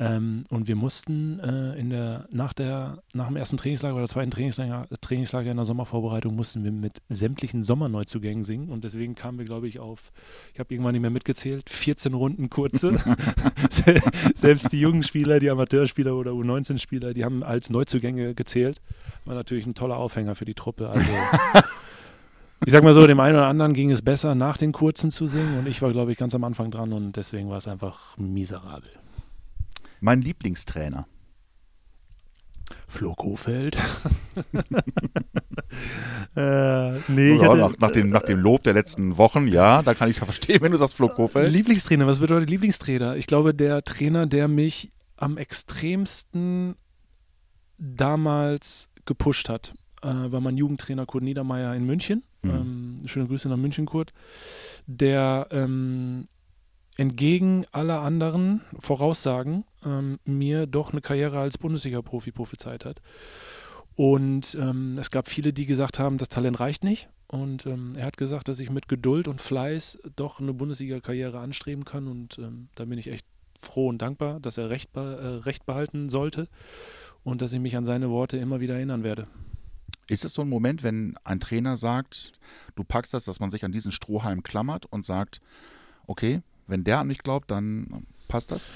Ähm, 0.00 0.44
und 0.48 0.66
wir 0.66 0.76
mussten 0.76 1.40
äh, 1.40 1.78
in 1.78 1.90
der, 1.90 2.26
nach, 2.32 2.54
der, 2.54 3.02
nach 3.12 3.26
dem 3.26 3.36
ersten 3.36 3.58
Trainingslager 3.58 3.94
oder 3.94 4.08
zweiten 4.08 4.30
Trainingslager, 4.30 4.86
Trainingslager 5.02 5.50
in 5.50 5.58
der 5.58 5.66
Sommervorbereitung 5.66 6.34
mussten 6.34 6.64
wir 6.64 6.72
mit 6.72 7.02
sämtlichen 7.10 7.62
Sommerneuzugängen 7.62 8.42
singen. 8.42 8.70
Und 8.70 8.84
deswegen 8.84 9.14
kamen 9.14 9.36
wir, 9.36 9.44
glaube 9.44 9.68
ich, 9.68 9.78
auf, 9.78 10.10
ich 10.54 10.58
habe 10.58 10.72
irgendwann 10.72 10.92
nicht 10.92 11.02
mehr 11.02 11.10
mitgezählt, 11.10 11.68
14 11.68 12.14
Runden 12.14 12.48
kurze. 12.48 12.96
Selbst 14.34 14.72
die 14.72 14.80
jungen 14.80 15.02
Spieler, 15.02 15.38
die 15.38 15.50
Amateurspieler 15.50 16.16
oder 16.16 16.30
U19-Spieler, 16.30 17.12
die 17.12 17.22
haben 17.22 17.42
als 17.42 17.68
Neuzugänge 17.68 18.34
gezählt. 18.34 18.80
War 19.26 19.34
natürlich 19.34 19.66
ein 19.66 19.74
toller 19.74 19.98
Aufhänger 19.98 20.34
für 20.34 20.46
die 20.46 20.54
Truppe. 20.54 20.88
Also 20.88 21.10
ich 22.64 22.72
sag 22.72 22.82
mal 22.84 22.94
so, 22.94 23.06
dem 23.06 23.20
einen 23.20 23.36
oder 23.36 23.48
anderen 23.48 23.74
ging 23.74 23.90
es 23.90 24.00
besser, 24.00 24.34
nach 24.34 24.56
den 24.56 24.72
kurzen 24.72 25.10
zu 25.10 25.26
singen. 25.26 25.58
Und 25.58 25.68
ich 25.68 25.82
war, 25.82 25.92
glaube 25.92 26.10
ich, 26.10 26.16
ganz 26.16 26.34
am 26.34 26.44
Anfang 26.44 26.70
dran 26.70 26.94
und 26.94 27.16
deswegen 27.16 27.50
war 27.50 27.58
es 27.58 27.68
einfach 27.68 28.16
miserabel. 28.16 28.88
Mein 30.00 30.22
Lieblingstrainer. 30.22 31.06
Flo 32.86 33.14
Kofeld. 33.14 33.76
äh, 36.36 36.92
nee, 37.08 37.36
Ja, 37.36 37.42
hatte, 37.42 37.58
nach, 37.58 37.78
nach, 37.78 37.90
dem, 37.90 38.10
nach 38.10 38.22
dem 38.22 38.40
Lob 38.40 38.62
der 38.62 38.74
letzten 38.74 39.18
Wochen, 39.18 39.46
ja, 39.46 39.82
da 39.82 39.94
kann 39.94 40.10
ich 40.10 40.18
verstehen, 40.18 40.60
wenn 40.60 40.72
du 40.72 40.78
sagst 40.78 40.94
Flo 40.94 41.08
Kofeld. 41.08 41.52
Lieblingstrainer, 41.52 42.06
was 42.06 42.20
bedeutet 42.20 42.50
Lieblingstrainer? 42.50 43.16
Ich 43.16 43.26
glaube, 43.26 43.54
der 43.54 43.82
Trainer, 43.82 44.26
der 44.26 44.48
mich 44.48 44.90
am 45.16 45.36
extremsten 45.36 46.74
damals 47.78 48.88
gepusht 49.04 49.48
hat, 49.48 49.74
äh, 50.02 50.08
war 50.08 50.40
mein 50.40 50.56
Jugendtrainer 50.56 51.06
Kurt 51.06 51.24
Niedermeyer 51.24 51.74
in 51.74 51.84
München. 51.84 52.24
Mhm. 52.42 52.50
Ähm, 52.50 53.02
schöne 53.06 53.26
Grüße 53.26 53.48
nach 53.48 53.56
München, 53.56 53.86
Kurt. 53.86 54.12
Der 54.86 55.46
ähm, 55.50 56.26
entgegen 57.00 57.64
aller 57.72 58.02
anderen 58.02 58.60
Voraussagen 58.78 59.64
ähm, 59.86 60.18
mir 60.26 60.66
doch 60.66 60.92
eine 60.92 61.00
Karriere 61.00 61.38
als 61.38 61.56
Bundesliga-Profi 61.56 62.30
prophezeit 62.30 62.84
hat. 62.84 63.00
Und 63.96 64.54
ähm, 64.60 64.98
es 64.98 65.10
gab 65.10 65.26
viele, 65.26 65.54
die 65.54 65.64
gesagt 65.64 65.98
haben, 65.98 66.18
das 66.18 66.28
Talent 66.28 66.60
reicht 66.60 66.84
nicht. 66.84 67.08
Und 67.26 67.64
ähm, 67.64 67.94
er 67.96 68.04
hat 68.04 68.18
gesagt, 68.18 68.48
dass 68.48 68.60
ich 68.60 68.68
mit 68.68 68.86
Geduld 68.86 69.28
und 69.28 69.40
Fleiß 69.40 69.98
doch 70.14 70.40
eine 70.40 70.52
Bundesliga-Karriere 70.52 71.38
anstreben 71.38 71.86
kann. 71.86 72.06
Und 72.06 72.38
ähm, 72.38 72.68
da 72.74 72.84
bin 72.84 72.98
ich 72.98 73.08
echt 73.08 73.24
froh 73.58 73.88
und 73.88 74.02
dankbar, 74.02 74.38
dass 74.38 74.58
er 74.58 74.68
recht, 74.68 74.94
äh, 74.94 75.00
recht 75.00 75.64
behalten 75.64 76.10
sollte 76.10 76.48
und 77.24 77.40
dass 77.40 77.54
ich 77.54 77.60
mich 77.60 77.78
an 77.78 77.86
seine 77.86 78.10
Worte 78.10 78.36
immer 78.36 78.60
wieder 78.60 78.74
erinnern 78.74 79.04
werde. 79.04 79.26
Ist 80.06 80.26
es 80.26 80.34
so 80.34 80.42
ein 80.42 80.50
Moment, 80.50 80.82
wenn 80.82 81.16
ein 81.24 81.40
Trainer 81.40 81.78
sagt, 81.78 82.32
du 82.74 82.84
packst 82.84 83.14
das, 83.14 83.24
dass 83.24 83.40
man 83.40 83.50
sich 83.50 83.64
an 83.64 83.72
diesen 83.72 83.90
Strohhalm 83.90 84.42
klammert 84.42 84.84
und 84.84 85.06
sagt, 85.06 85.40
okay, 86.06 86.42
wenn 86.70 86.84
der 86.84 87.00
an 87.00 87.06
mich 87.08 87.18
glaubt, 87.18 87.50
dann 87.50 88.06
passt 88.28 88.50
das? 88.50 88.72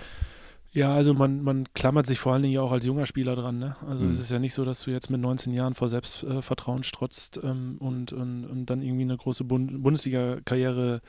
Ja, 0.72 0.92
also 0.92 1.14
man, 1.14 1.42
man 1.42 1.68
klammert 1.72 2.04
sich 2.04 2.18
vor 2.18 2.32
allen 2.32 2.42
Dingen 2.42 2.54
ja 2.54 2.60
auch 2.60 2.72
als 2.72 2.84
junger 2.84 3.06
Spieler 3.06 3.36
dran. 3.36 3.60
Ne? 3.60 3.76
Also 3.88 4.04
Mhm. 4.04 4.10
es 4.10 4.18
ist 4.18 4.30
ja 4.30 4.40
nicht 4.40 4.54
so, 4.54 4.64
dass 4.64 4.82
du 4.82 4.90
jetzt 4.90 5.08
mit 5.08 5.20
19 5.20 5.52
Jahren 5.54 5.74
vor 5.74 5.88
Selbstvertrauen 5.88 6.82
strotzt 6.82 7.38
ähm, 7.44 7.76
und, 7.78 8.12
und, 8.12 8.44
und 8.44 8.66
dann 8.66 8.82
irgendwie 8.82 9.02
eine 9.04 9.16
große 9.16 9.44
Bund 9.44 9.82
Bundesliga-Karriere 9.84 11.00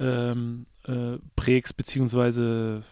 ähm, 0.00 0.66
äh, 0.86 1.18
prägst, 1.36 1.76
beziehungsweise 1.76 2.82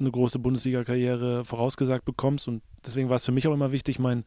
eine 0.00 0.10
große 0.10 0.40
Bundesliga-Karriere 0.40 1.44
vorausgesagt 1.44 2.04
bekommst. 2.04 2.48
Und 2.48 2.62
deswegen 2.84 3.08
war 3.08 3.16
es 3.16 3.24
für 3.24 3.32
mich 3.32 3.46
auch 3.46 3.54
immer 3.54 3.70
wichtig, 3.70 4.00
mein, 4.00 4.24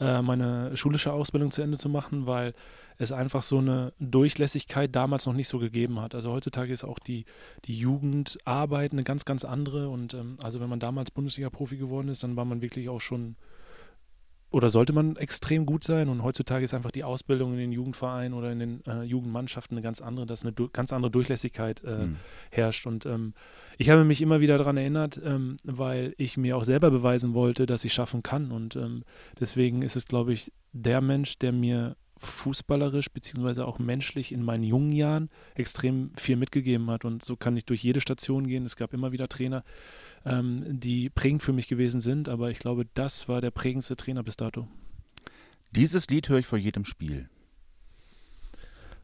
äh, 0.00 0.20
meine 0.20 0.76
schulische 0.76 1.12
Ausbildung 1.12 1.52
zu 1.52 1.62
Ende 1.62 1.78
zu 1.78 1.88
machen, 1.88 2.26
weil 2.26 2.54
es 2.98 3.12
einfach 3.12 3.42
so 3.42 3.58
eine 3.58 3.92
Durchlässigkeit 4.00 4.94
damals 4.94 5.26
noch 5.26 5.32
nicht 5.32 5.48
so 5.48 5.58
gegeben 5.58 6.00
hat. 6.00 6.14
Also 6.14 6.32
heutzutage 6.32 6.72
ist 6.72 6.84
auch 6.84 6.98
die, 6.98 7.24
die 7.64 7.78
Jugendarbeit 7.78 8.92
eine 8.92 9.04
ganz, 9.04 9.24
ganz 9.24 9.44
andere. 9.44 9.88
Und 9.88 10.14
ähm, 10.14 10.36
also 10.42 10.60
wenn 10.60 10.68
man 10.68 10.80
damals 10.80 11.10
Bundesliga-Profi 11.12 11.76
geworden 11.76 12.08
ist, 12.08 12.22
dann 12.22 12.36
war 12.36 12.44
man 12.44 12.60
wirklich 12.60 12.88
auch 12.88 13.00
schon 13.00 13.36
oder 14.50 14.70
sollte 14.70 14.94
man 14.94 15.16
extrem 15.16 15.66
gut 15.66 15.84
sein. 15.84 16.08
Und 16.08 16.22
heutzutage 16.22 16.64
ist 16.64 16.72
einfach 16.72 16.90
die 16.90 17.04
Ausbildung 17.04 17.52
in 17.52 17.58
den 17.58 17.72
Jugendvereinen 17.72 18.32
oder 18.32 18.50
in 18.50 18.58
den 18.58 18.86
äh, 18.86 19.02
Jugendmannschaften 19.02 19.76
eine 19.76 19.82
ganz 19.82 20.00
andere, 20.00 20.24
dass 20.24 20.42
eine 20.42 20.52
ganz 20.72 20.92
andere 20.92 21.10
Durchlässigkeit 21.10 21.84
äh, 21.84 22.06
Mhm. 22.06 22.16
herrscht. 22.50 22.86
Und 22.86 23.04
ähm, 23.04 23.34
ich 23.76 23.90
habe 23.90 24.04
mich 24.04 24.22
immer 24.22 24.40
wieder 24.40 24.56
daran 24.56 24.78
erinnert, 24.78 25.20
ähm, 25.22 25.58
weil 25.64 26.14
ich 26.16 26.38
mir 26.38 26.56
auch 26.56 26.64
selber 26.64 26.90
beweisen 26.90 27.34
wollte, 27.34 27.66
dass 27.66 27.84
ich 27.84 27.92
schaffen 27.92 28.22
kann. 28.22 28.50
Und 28.50 28.74
ähm, 28.74 29.04
deswegen 29.38 29.82
ist 29.82 29.96
es, 29.96 30.06
glaube 30.06 30.32
ich, 30.32 30.50
der 30.72 31.02
Mensch, 31.02 31.38
der 31.38 31.52
mir 31.52 31.96
fußballerisch 32.18 33.10
beziehungsweise 33.10 33.66
auch 33.66 33.78
menschlich 33.78 34.32
in 34.32 34.42
meinen 34.42 34.64
jungen 34.64 34.92
Jahren 34.92 35.30
extrem 35.54 36.10
viel 36.14 36.36
mitgegeben 36.36 36.90
hat. 36.90 37.04
Und 37.04 37.24
so 37.24 37.36
kann 37.36 37.56
ich 37.56 37.64
durch 37.64 37.82
jede 37.82 38.00
Station 38.00 38.46
gehen. 38.46 38.64
Es 38.64 38.76
gab 38.76 38.92
immer 38.92 39.12
wieder 39.12 39.28
Trainer, 39.28 39.64
ähm, 40.24 40.64
die 40.66 41.10
prägend 41.10 41.42
für 41.42 41.52
mich 41.52 41.68
gewesen 41.68 42.00
sind, 42.00 42.28
aber 42.28 42.50
ich 42.50 42.58
glaube, 42.58 42.86
das 42.94 43.28
war 43.28 43.40
der 43.40 43.50
prägendste 43.50 43.96
Trainer 43.96 44.22
bis 44.22 44.36
dato. 44.36 44.68
Dieses 45.72 46.08
Lied 46.08 46.28
höre 46.28 46.38
ich 46.38 46.46
vor 46.46 46.58
jedem 46.58 46.84
Spiel. 46.84 47.28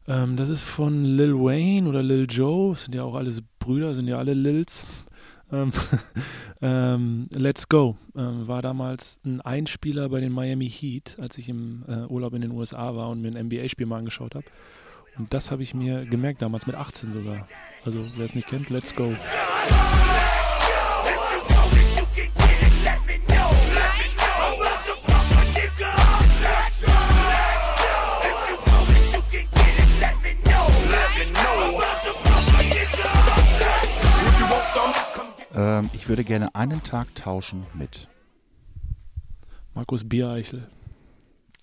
Ähm, 0.07 0.37
das 0.37 0.49
ist 0.49 0.61
von 0.61 1.03
Lil 1.03 1.33
Wayne 1.33 1.87
oder 1.87 2.03
Lil 2.03 2.27
Joe, 2.29 2.75
sind 2.75 2.95
ja 2.95 3.03
auch 3.03 3.15
alles 3.15 3.41
Brüder, 3.59 3.95
sind 3.95 4.07
ja 4.07 4.17
alle 4.17 4.33
Lils. 4.33 4.85
Ähm, 5.51 5.71
ähm, 6.61 7.27
Let's 7.31 7.67
Go 7.69 7.97
ähm, 8.15 8.47
war 8.47 8.61
damals 8.61 9.19
ein 9.25 9.41
Einspieler 9.41 10.09
bei 10.09 10.19
den 10.19 10.31
Miami 10.31 10.69
Heat, 10.69 11.17
als 11.19 11.37
ich 11.37 11.49
im 11.49 11.83
äh, 11.87 12.05
Urlaub 12.05 12.33
in 12.33 12.41
den 12.41 12.51
USA 12.51 12.95
war 12.95 13.09
und 13.09 13.21
mir 13.21 13.35
ein 13.35 13.47
NBA-Spiel 13.47 13.85
mal 13.85 13.99
angeschaut 13.99 14.35
habe. 14.35 14.45
Und 15.17 15.33
das 15.33 15.51
habe 15.51 15.63
ich 15.63 15.73
mir 15.73 16.05
gemerkt 16.05 16.41
damals, 16.41 16.67
mit 16.67 16.75
18 16.75 17.13
sogar. 17.13 17.47
Also 17.85 18.05
wer 18.15 18.25
es 18.25 18.35
nicht 18.35 18.47
kennt, 18.47 18.69
Let's 18.69 18.93
Go. 18.95 19.13
Ich 36.05 36.09
würde 36.09 36.23
gerne 36.23 36.53
einen 36.53 36.83
Tag 36.83 37.15
tauschen 37.15 37.65
mit. 37.73 38.07
Markus 39.73 40.07
Biereichel. 40.07 40.69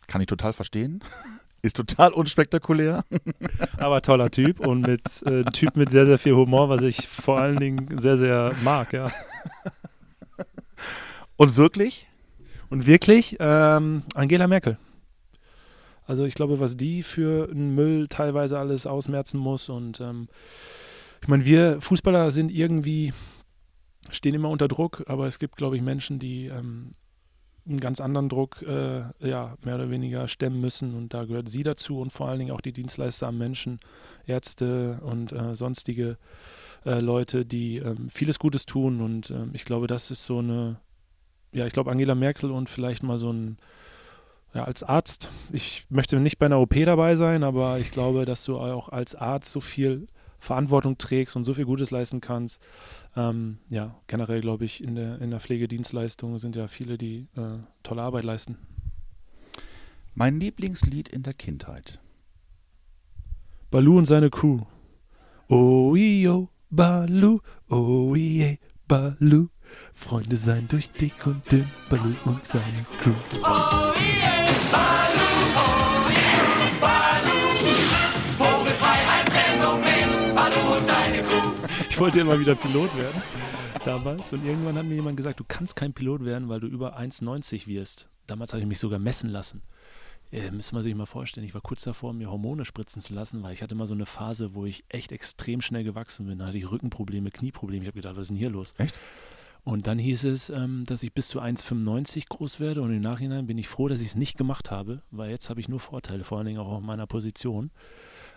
Kann 0.08 0.20
ich 0.20 0.26
total 0.26 0.52
verstehen. 0.52 1.00
Ist 1.62 1.76
total 1.76 2.12
unspektakulär. 2.12 3.04
Aber 3.78 4.02
toller 4.02 4.32
Typ 4.32 4.58
und 4.58 4.80
mit 4.80 5.22
äh, 5.26 5.44
ein 5.44 5.52
Typ 5.52 5.76
mit 5.76 5.92
sehr, 5.92 6.06
sehr 6.06 6.18
viel 6.18 6.34
Humor, 6.34 6.68
was 6.68 6.82
ich 6.82 7.06
vor 7.06 7.40
allen 7.40 7.60
Dingen 7.60 7.98
sehr, 7.98 8.16
sehr 8.16 8.52
mag, 8.64 8.92
ja. 8.92 9.12
Und 11.36 11.56
wirklich? 11.56 12.08
Und 12.68 12.84
wirklich, 12.84 13.36
ähm, 13.38 14.02
Angela 14.16 14.48
Merkel. 14.48 14.76
Also 16.04 16.24
ich 16.24 16.34
glaube, 16.34 16.58
was 16.58 16.76
die 16.76 17.04
für 17.04 17.48
einen 17.48 17.76
Müll 17.76 18.08
teilweise 18.08 18.58
alles 18.58 18.88
ausmerzen 18.88 19.38
muss. 19.38 19.68
Und 19.68 20.00
ähm, 20.00 20.26
ich 21.22 21.28
meine, 21.28 21.44
wir 21.44 21.80
Fußballer 21.80 22.32
sind 22.32 22.50
irgendwie, 22.50 23.12
stehen 24.10 24.34
immer 24.34 24.50
unter 24.50 24.68
Druck, 24.68 25.04
aber 25.06 25.26
es 25.26 25.38
gibt, 25.38 25.56
glaube 25.56 25.76
ich, 25.76 25.82
Menschen, 25.82 26.18
die 26.18 26.46
ähm, 26.46 26.92
einen 27.66 27.80
ganz 27.80 28.00
anderen 28.00 28.28
Druck, 28.28 28.62
äh, 28.62 29.02
ja, 29.20 29.56
mehr 29.64 29.76
oder 29.76 29.90
weniger 29.90 30.26
stemmen 30.26 30.60
müssen. 30.60 30.94
Und 30.94 31.14
da 31.14 31.24
gehört 31.24 31.48
sie 31.48 31.62
dazu 31.62 32.00
und 32.00 32.12
vor 32.12 32.28
allen 32.28 32.40
Dingen 32.40 32.50
auch 32.50 32.60
die 32.60 32.72
Dienstleister 32.72 33.28
am 33.28 33.38
Menschen, 33.38 33.78
Ärzte 34.26 34.98
und 35.02 35.32
äh, 35.32 35.54
sonstige 35.54 36.16
äh, 36.84 37.00
Leute, 37.00 37.44
die 37.46 37.76
ähm, 37.78 38.10
vieles 38.10 38.38
Gutes 38.38 38.66
tun. 38.66 39.00
Und 39.00 39.30
ähm, 39.30 39.50
ich 39.52 39.64
glaube, 39.64 39.86
das 39.86 40.10
ist 40.10 40.24
so 40.24 40.38
eine, 40.38 40.80
ja, 41.52 41.66
ich 41.66 41.72
glaube, 41.72 41.90
Angela 41.90 42.14
Merkel 42.14 42.50
und 42.50 42.68
vielleicht 42.68 43.02
mal 43.04 43.18
so 43.18 43.32
ein, 43.32 43.58
ja, 44.54 44.64
als 44.64 44.82
Arzt, 44.82 45.30
ich 45.52 45.86
möchte 45.88 46.18
nicht 46.18 46.38
bei 46.38 46.46
einer 46.46 46.60
OP 46.60 46.74
dabei 46.84 47.14
sein, 47.14 47.44
aber 47.44 47.78
ich 47.78 47.92
glaube, 47.92 48.24
dass 48.24 48.44
du 48.44 48.58
auch 48.58 48.88
als 48.88 49.14
Arzt 49.14 49.52
so 49.52 49.60
viel 49.60 50.08
Verantwortung 50.42 50.98
trägst 50.98 51.36
und 51.36 51.44
so 51.44 51.54
viel 51.54 51.64
Gutes 51.64 51.92
leisten 51.92 52.20
kannst. 52.20 52.60
Ähm, 53.14 53.58
ja, 53.70 53.94
generell 54.08 54.40
glaube 54.40 54.64
ich, 54.64 54.82
in 54.82 54.96
der, 54.96 55.20
in 55.20 55.30
der 55.30 55.38
Pflegedienstleistung 55.38 56.40
sind 56.40 56.56
ja 56.56 56.66
viele, 56.66 56.98
die 56.98 57.28
äh, 57.36 57.58
tolle 57.84 58.02
Arbeit 58.02 58.24
leisten. 58.24 58.58
Mein 60.14 60.40
Lieblingslied 60.40 61.08
in 61.08 61.22
der 61.22 61.34
Kindheit. 61.34 62.00
Balu 63.70 63.96
und 63.96 64.06
seine 64.06 64.30
Crew. 64.30 64.62
Oh, 65.48 65.94
io, 65.94 66.48
Balu, 66.70 67.38
oh, 67.70 68.16
ie, 68.16 68.58
Balu. 68.88 69.46
Freunde 69.94 70.36
sein 70.36 70.66
durch 70.66 70.90
dick 70.90 71.24
und 71.24 71.52
dünn, 71.52 71.70
Balu 71.88 72.14
und 72.24 72.44
seine 72.44 72.84
Crew. 73.00 73.14
Oh 73.44 74.41
wollte 82.02 82.18
immer 82.18 82.40
wieder 82.40 82.56
Pilot 82.56 82.96
werden 82.96 83.22
damals 83.84 84.32
und 84.32 84.44
irgendwann 84.44 84.76
hat 84.76 84.84
mir 84.86 84.96
jemand 84.96 85.16
gesagt, 85.16 85.38
du 85.38 85.44
kannst 85.46 85.76
kein 85.76 85.92
Pilot 85.92 86.24
werden, 86.24 86.48
weil 86.48 86.58
du 86.58 86.66
über 86.66 86.98
1,90 86.98 87.68
wirst. 87.68 88.08
Damals 88.26 88.52
habe 88.52 88.60
ich 88.60 88.66
mich 88.66 88.80
sogar 88.80 88.98
messen 88.98 89.30
lassen. 89.30 89.62
Äh, 90.32 90.50
müsste 90.50 90.74
man 90.74 90.82
sich 90.82 90.96
mal 90.96 91.06
vorstellen, 91.06 91.46
ich 91.46 91.54
war 91.54 91.60
kurz 91.60 91.84
davor, 91.84 92.12
mir 92.12 92.28
Hormone 92.28 92.64
spritzen 92.64 93.00
zu 93.00 93.14
lassen, 93.14 93.44
weil 93.44 93.52
ich 93.52 93.62
hatte 93.62 93.76
immer 93.76 93.86
so 93.86 93.94
eine 93.94 94.06
Phase, 94.06 94.52
wo 94.52 94.66
ich 94.66 94.82
echt 94.88 95.12
extrem 95.12 95.60
schnell 95.60 95.84
gewachsen 95.84 96.26
bin. 96.26 96.38
Da 96.38 96.46
hatte 96.46 96.58
ich 96.58 96.68
Rückenprobleme, 96.68 97.30
Knieprobleme. 97.30 97.82
Ich 97.82 97.88
habe 97.88 98.00
gedacht, 98.00 98.16
was 98.16 98.22
ist 98.22 98.30
denn 98.30 98.36
hier 98.36 98.50
los? 98.50 98.74
Echt? 98.78 98.98
Und 99.62 99.86
dann 99.86 100.00
hieß 100.00 100.24
es, 100.24 100.50
ähm, 100.50 100.82
dass 100.84 101.04
ich 101.04 101.12
bis 101.12 101.28
zu 101.28 101.40
1,95 101.40 102.28
groß 102.28 102.58
werde 102.58 102.82
und 102.82 102.92
im 102.92 103.00
Nachhinein 103.00 103.46
bin 103.46 103.58
ich 103.58 103.68
froh, 103.68 103.86
dass 103.86 104.00
ich 104.00 104.08
es 104.08 104.16
nicht 104.16 104.36
gemacht 104.36 104.72
habe, 104.72 105.02
weil 105.12 105.30
jetzt 105.30 105.50
habe 105.50 105.60
ich 105.60 105.68
nur 105.68 105.78
Vorteile, 105.78 106.24
vor 106.24 106.38
allen 106.38 106.48
Dingen 106.48 106.58
auch 106.58 106.72
auf 106.72 106.80
meiner 106.80 107.06
Position. 107.06 107.70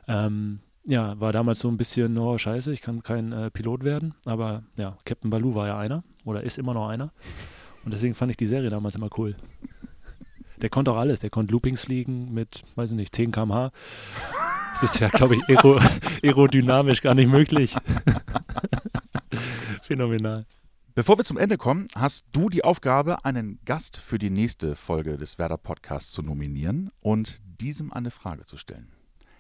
Ähm, 0.08 0.60
ja, 0.86 1.20
war 1.20 1.32
damals 1.32 1.60
so 1.60 1.68
ein 1.68 1.78
bisschen, 1.78 2.18
oh 2.18 2.38
scheiße, 2.38 2.72
ich 2.72 2.82
kann 2.82 3.04
kein 3.04 3.32
äh, 3.32 3.52
Pilot 3.52 3.84
werden, 3.84 4.14
aber 4.26 4.64
ja, 4.78 4.98
Captain 5.06 5.30
Baloo 5.30 5.56
war 5.56 5.68
ja 5.68 5.78
einer 5.78 6.04
oder 6.24 6.44
ist 6.44 6.58
immer 6.58 6.74
noch 6.74 6.88
einer 6.88 7.12
und 7.86 7.94
deswegen 7.94 8.16
fand 8.16 8.32
ich 8.32 8.38
die 8.38 8.48
Serie 8.48 8.70
damals 8.70 8.96
immer 8.96 9.10
cool. 9.18 9.36
Der 10.62 10.70
konnte 10.70 10.92
auch 10.92 10.98
alles. 10.98 11.20
Der 11.20 11.30
konnte 11.30 11.52
Loopings 11.52 11.82
fliegen 11.82 12.34
mit, 12.34 12.64
weiß 12.76 12.92
ich 12.92 12.98
nicht, 12.98 13.14
10 13.14 13.32
km/h. 13.32 13.72
Das 14.74 14.84
ist 14.84 15.00
ja, 15.00 15.10
glaube 15.10 15.36
ich, 15.36 15.44
aero, 15.50 15.80
aerodynamisch 16.24 17.02
gar 17.02 17.14
nicht 17.14 17.30
möglich. 17.30 17.76
Phänomenal. 19.84 20.46
Bevor 20.94 21.18
wir 21.18 21.26
zum 21.26 21.38
Ende 21.38 21.58
kommen, 21.58 21.88
hast 21.96 22.26
du 22.32 22.50
die 22.50 22.64
Aufgabe, 22.64 23.26
einen 23.26 23.60
Gast 23.66 23.98
für 23.98 24.18
die 24.18 24.30
nächste 24.30 24.76
Folge 24.76 25.18
des 25.18 25.38
Werder 25.38 25.58
Podcasts 25.58 26.12
zu 26.12 26.22
nominieren 26.22 26.90
und 27.02 27.42
diesem 27.60 27.92
eine 27.92 28.12
Frage 28.12 28.46
zu 28.46 28.56
stellen. 28.58 28.95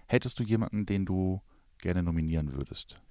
Hättest 0.07 0.39
du 0.39 0.43
jemanden, 0.43 0.85
den 0.85 1.05
du 1.05 1.41
gerne 1.79 2.03
nominieren 2.03 2.53
würdest? 2.53 3.01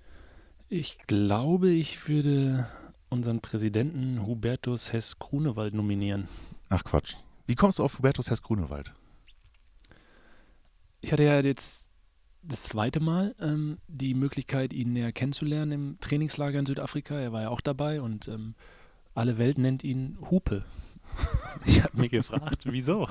Ich 0.68 0.98
glaube, 1.06 1.70
ich 1.70 2.08
würde 2.08 2.68
unseren 3.08 3.40
Präsidenten 3.40 4.26
Hubertus 4.26 4.92
Hess-Grunewald 4.92 5.74
nominieren. 5.74 6.28
Ach 6.68 6.82
Quatsch. 6.84 7.16
Wie 7.46 7.54
kommst 7.54 7.78
du 7.78 7.84
auf 7.84 7.98
Hubertus 7.98 8.30
Hess-Grunewald? 8.30 8.94
Ich 11.00 11.12
hatte 11.12 11.22
ja 11.22 11.40
jetzt 11.40 11.90
das 12.42 12.64
zweite 12.64 13.00
Mal 13.00 13.34
ähm, 13.40 13.78
die 13.88 14.14
Möglichkeit, 14.14 14.72
ihn 14.72 14.92
näher 14.92 15.12
kennenzulernen 15.12 15.72
im 15.72 16.00
Trainingslager 16.00 16.58
in 16.58 16.66
Südafrika. 16.66 17.18
Er 17.18 17.32
war 17.32 17.42
ja 17.42 17.48
auch 17.50 17.60
dabei 17.60 18.00
und 18.00 18.28
ähm, 18.28 18.54
alle 19.14 19.38
Welt 19.38 19.58
nennt 19.58 19.84
ihn 19.84 20.18
Hupe. 20.30 20.64
Ich 21.66 21.82
habe 21.82 21.98
mich 21.98 22.10
gefragt, 22.10 22.64
wieso? 22.64 23.08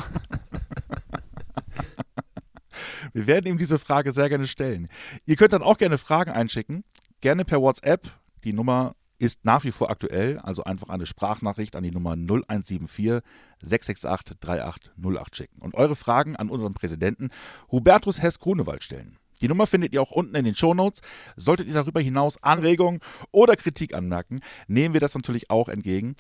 Wir 3.14 3.28
werden 3.28 3.48
ihm 3.48 3.58
diese 3.58 3.80
Frage 3.80 4.12
sehr 4.12 4.30
gerne 4.30 4.48
stellen. 4.48 4.88
Ihr 5.26 5.36
könnt 5.36 5.54
dann 5.54 5.64
auch 5.64 5.78
gerne 5.78 5.98
Fragen 5.98 6.32
einschicken, 6.32 6.84
gerne 7.22 7.46
per 7.46 7.62
WhatsApp. 7.62 8.10
Die 8.44 8.54
Nummer 8.54 8.96
ist 9.20 9.46
nach 9.46 9.64
wie 9.64 9.72
vor 9.72 9.90
aktuell, 9.90 10.40
also 10.40 10.64
einfach 10.64 10.90
eine 10.90 11.06
Sprachnachricht 11.06 11.76
an 11.76 11.84
die 11.84 11.92
Nummer 11.92 12.12
0174 12.12 13.22
668 13.62 14.38
3808 14.40 15.36
schicken 15.36 15.62
und 15.62 15.76
eure 15.76 15.96
Fragen 15.96 16.36
an 16.36 16.50
unseren 16.50 16.74
Präsidenten 16.74 17.30
Hubertus 17.72 18.22
Hess-Grunewald 18.22 18.84
stellen. 18.84 19.18
Die 19.42 19.48
Nummer 19.48 19.68
findet 19.68 19.94
ihr 19.94 20.02
auch 20.02 20.12
unten 20.12 20.36
in 20.36 20.46
den 20.46 20.56
Shownotes. 20.56 21.02
Solltet 21.36 21.68
ihr 21.68 21.74
darüber 21.74 22.02
hinaus 22.02 22.42
Anregungen 22.42 23.02
oder 23.32 23.56
Kritik 23.56 23.94
anmerken, 23.94 24.42
nehmen 24.68 24.94
wir 24.94 25.02
das 25.02 25.16
natürlich 25.16 25.50
auch 25.50 25.70
entgegen. 25.70 26.16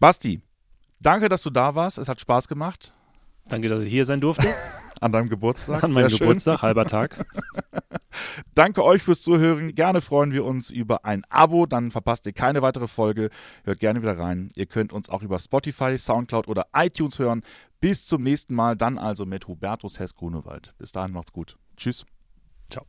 Basti, 0.00 0.40
danke, 1.00 1.28
dass 1.28 1.42
du 1.42 1.50
da 1.50 1.74
warst. 1.74 1.98
Es 1.98 2.08
hat 2.08 2.20
Spaß 2.20 2.48
gemacht. 2.48 2.94
Danke, 3.48 3.68
dass 3.68 3.82
ich 3.82 3.90
hier 3.90 4.04
sein 4.04 4.20
durfte. 4.20 4.48
An 5.02 5.10
deinem 5.10 5.28
Geburtstag. 5.28 5.82
An 5.82 5.92
meinem 5.92 6.10
Geburtstag, 6.10 6.62
halber 6.62 6.84
Tag. 6.84 7.26
Danke 8.54 8.84
euch 8.84 9.02
fürs 9.02 9.20
Zuhören. 9.20 9.74
Gerne 9.74 10.00
freuen 10.00 10.30
wir 10.32 10.44
uns 10.44 10.70
über 10.70 11.04
ein 11.04 11.24
Abo, 11.28 11.66
dann 11.66 11.90
verpasst 11.90 12.24
ihr 12.26 12.32
keine 12.32 12.62
weitere 12.62 12.86
Folge. 12.86 13.30
Hört 13.64 13.80
gerne 13.80 14.00
wieder 14.00 14.16
rein. 14.16 14.50
Ihr 14.54 14.66
könnt 14.66 14.92
uns 14.92 15.08
auch 15.08 15.22
über 15.22 15.40
Spotify, 15.40 15.98
Soundcloud 15.98 16.46
oder 16.46 16.66
iTunes 16.72 17.18
hören. 17.18 17.42
Bis 17.80 18.06
zum 18.06 18.22
nächsten 18.22 18.54
Mal, 18.54 18.76
dann 18.76 18.96
also 18.96 19.26
mit 19.26 19.48
Hubertus 19.48 19.98
Hess-Grunewald. 19.98 20.72
Bis 20.78 20.92
dahin 20.92 21.12
macht's 21.12 21.32
gut. 21.32 21.56
Tschüss. 21.76 22.06
Ciao. 22.70 22.86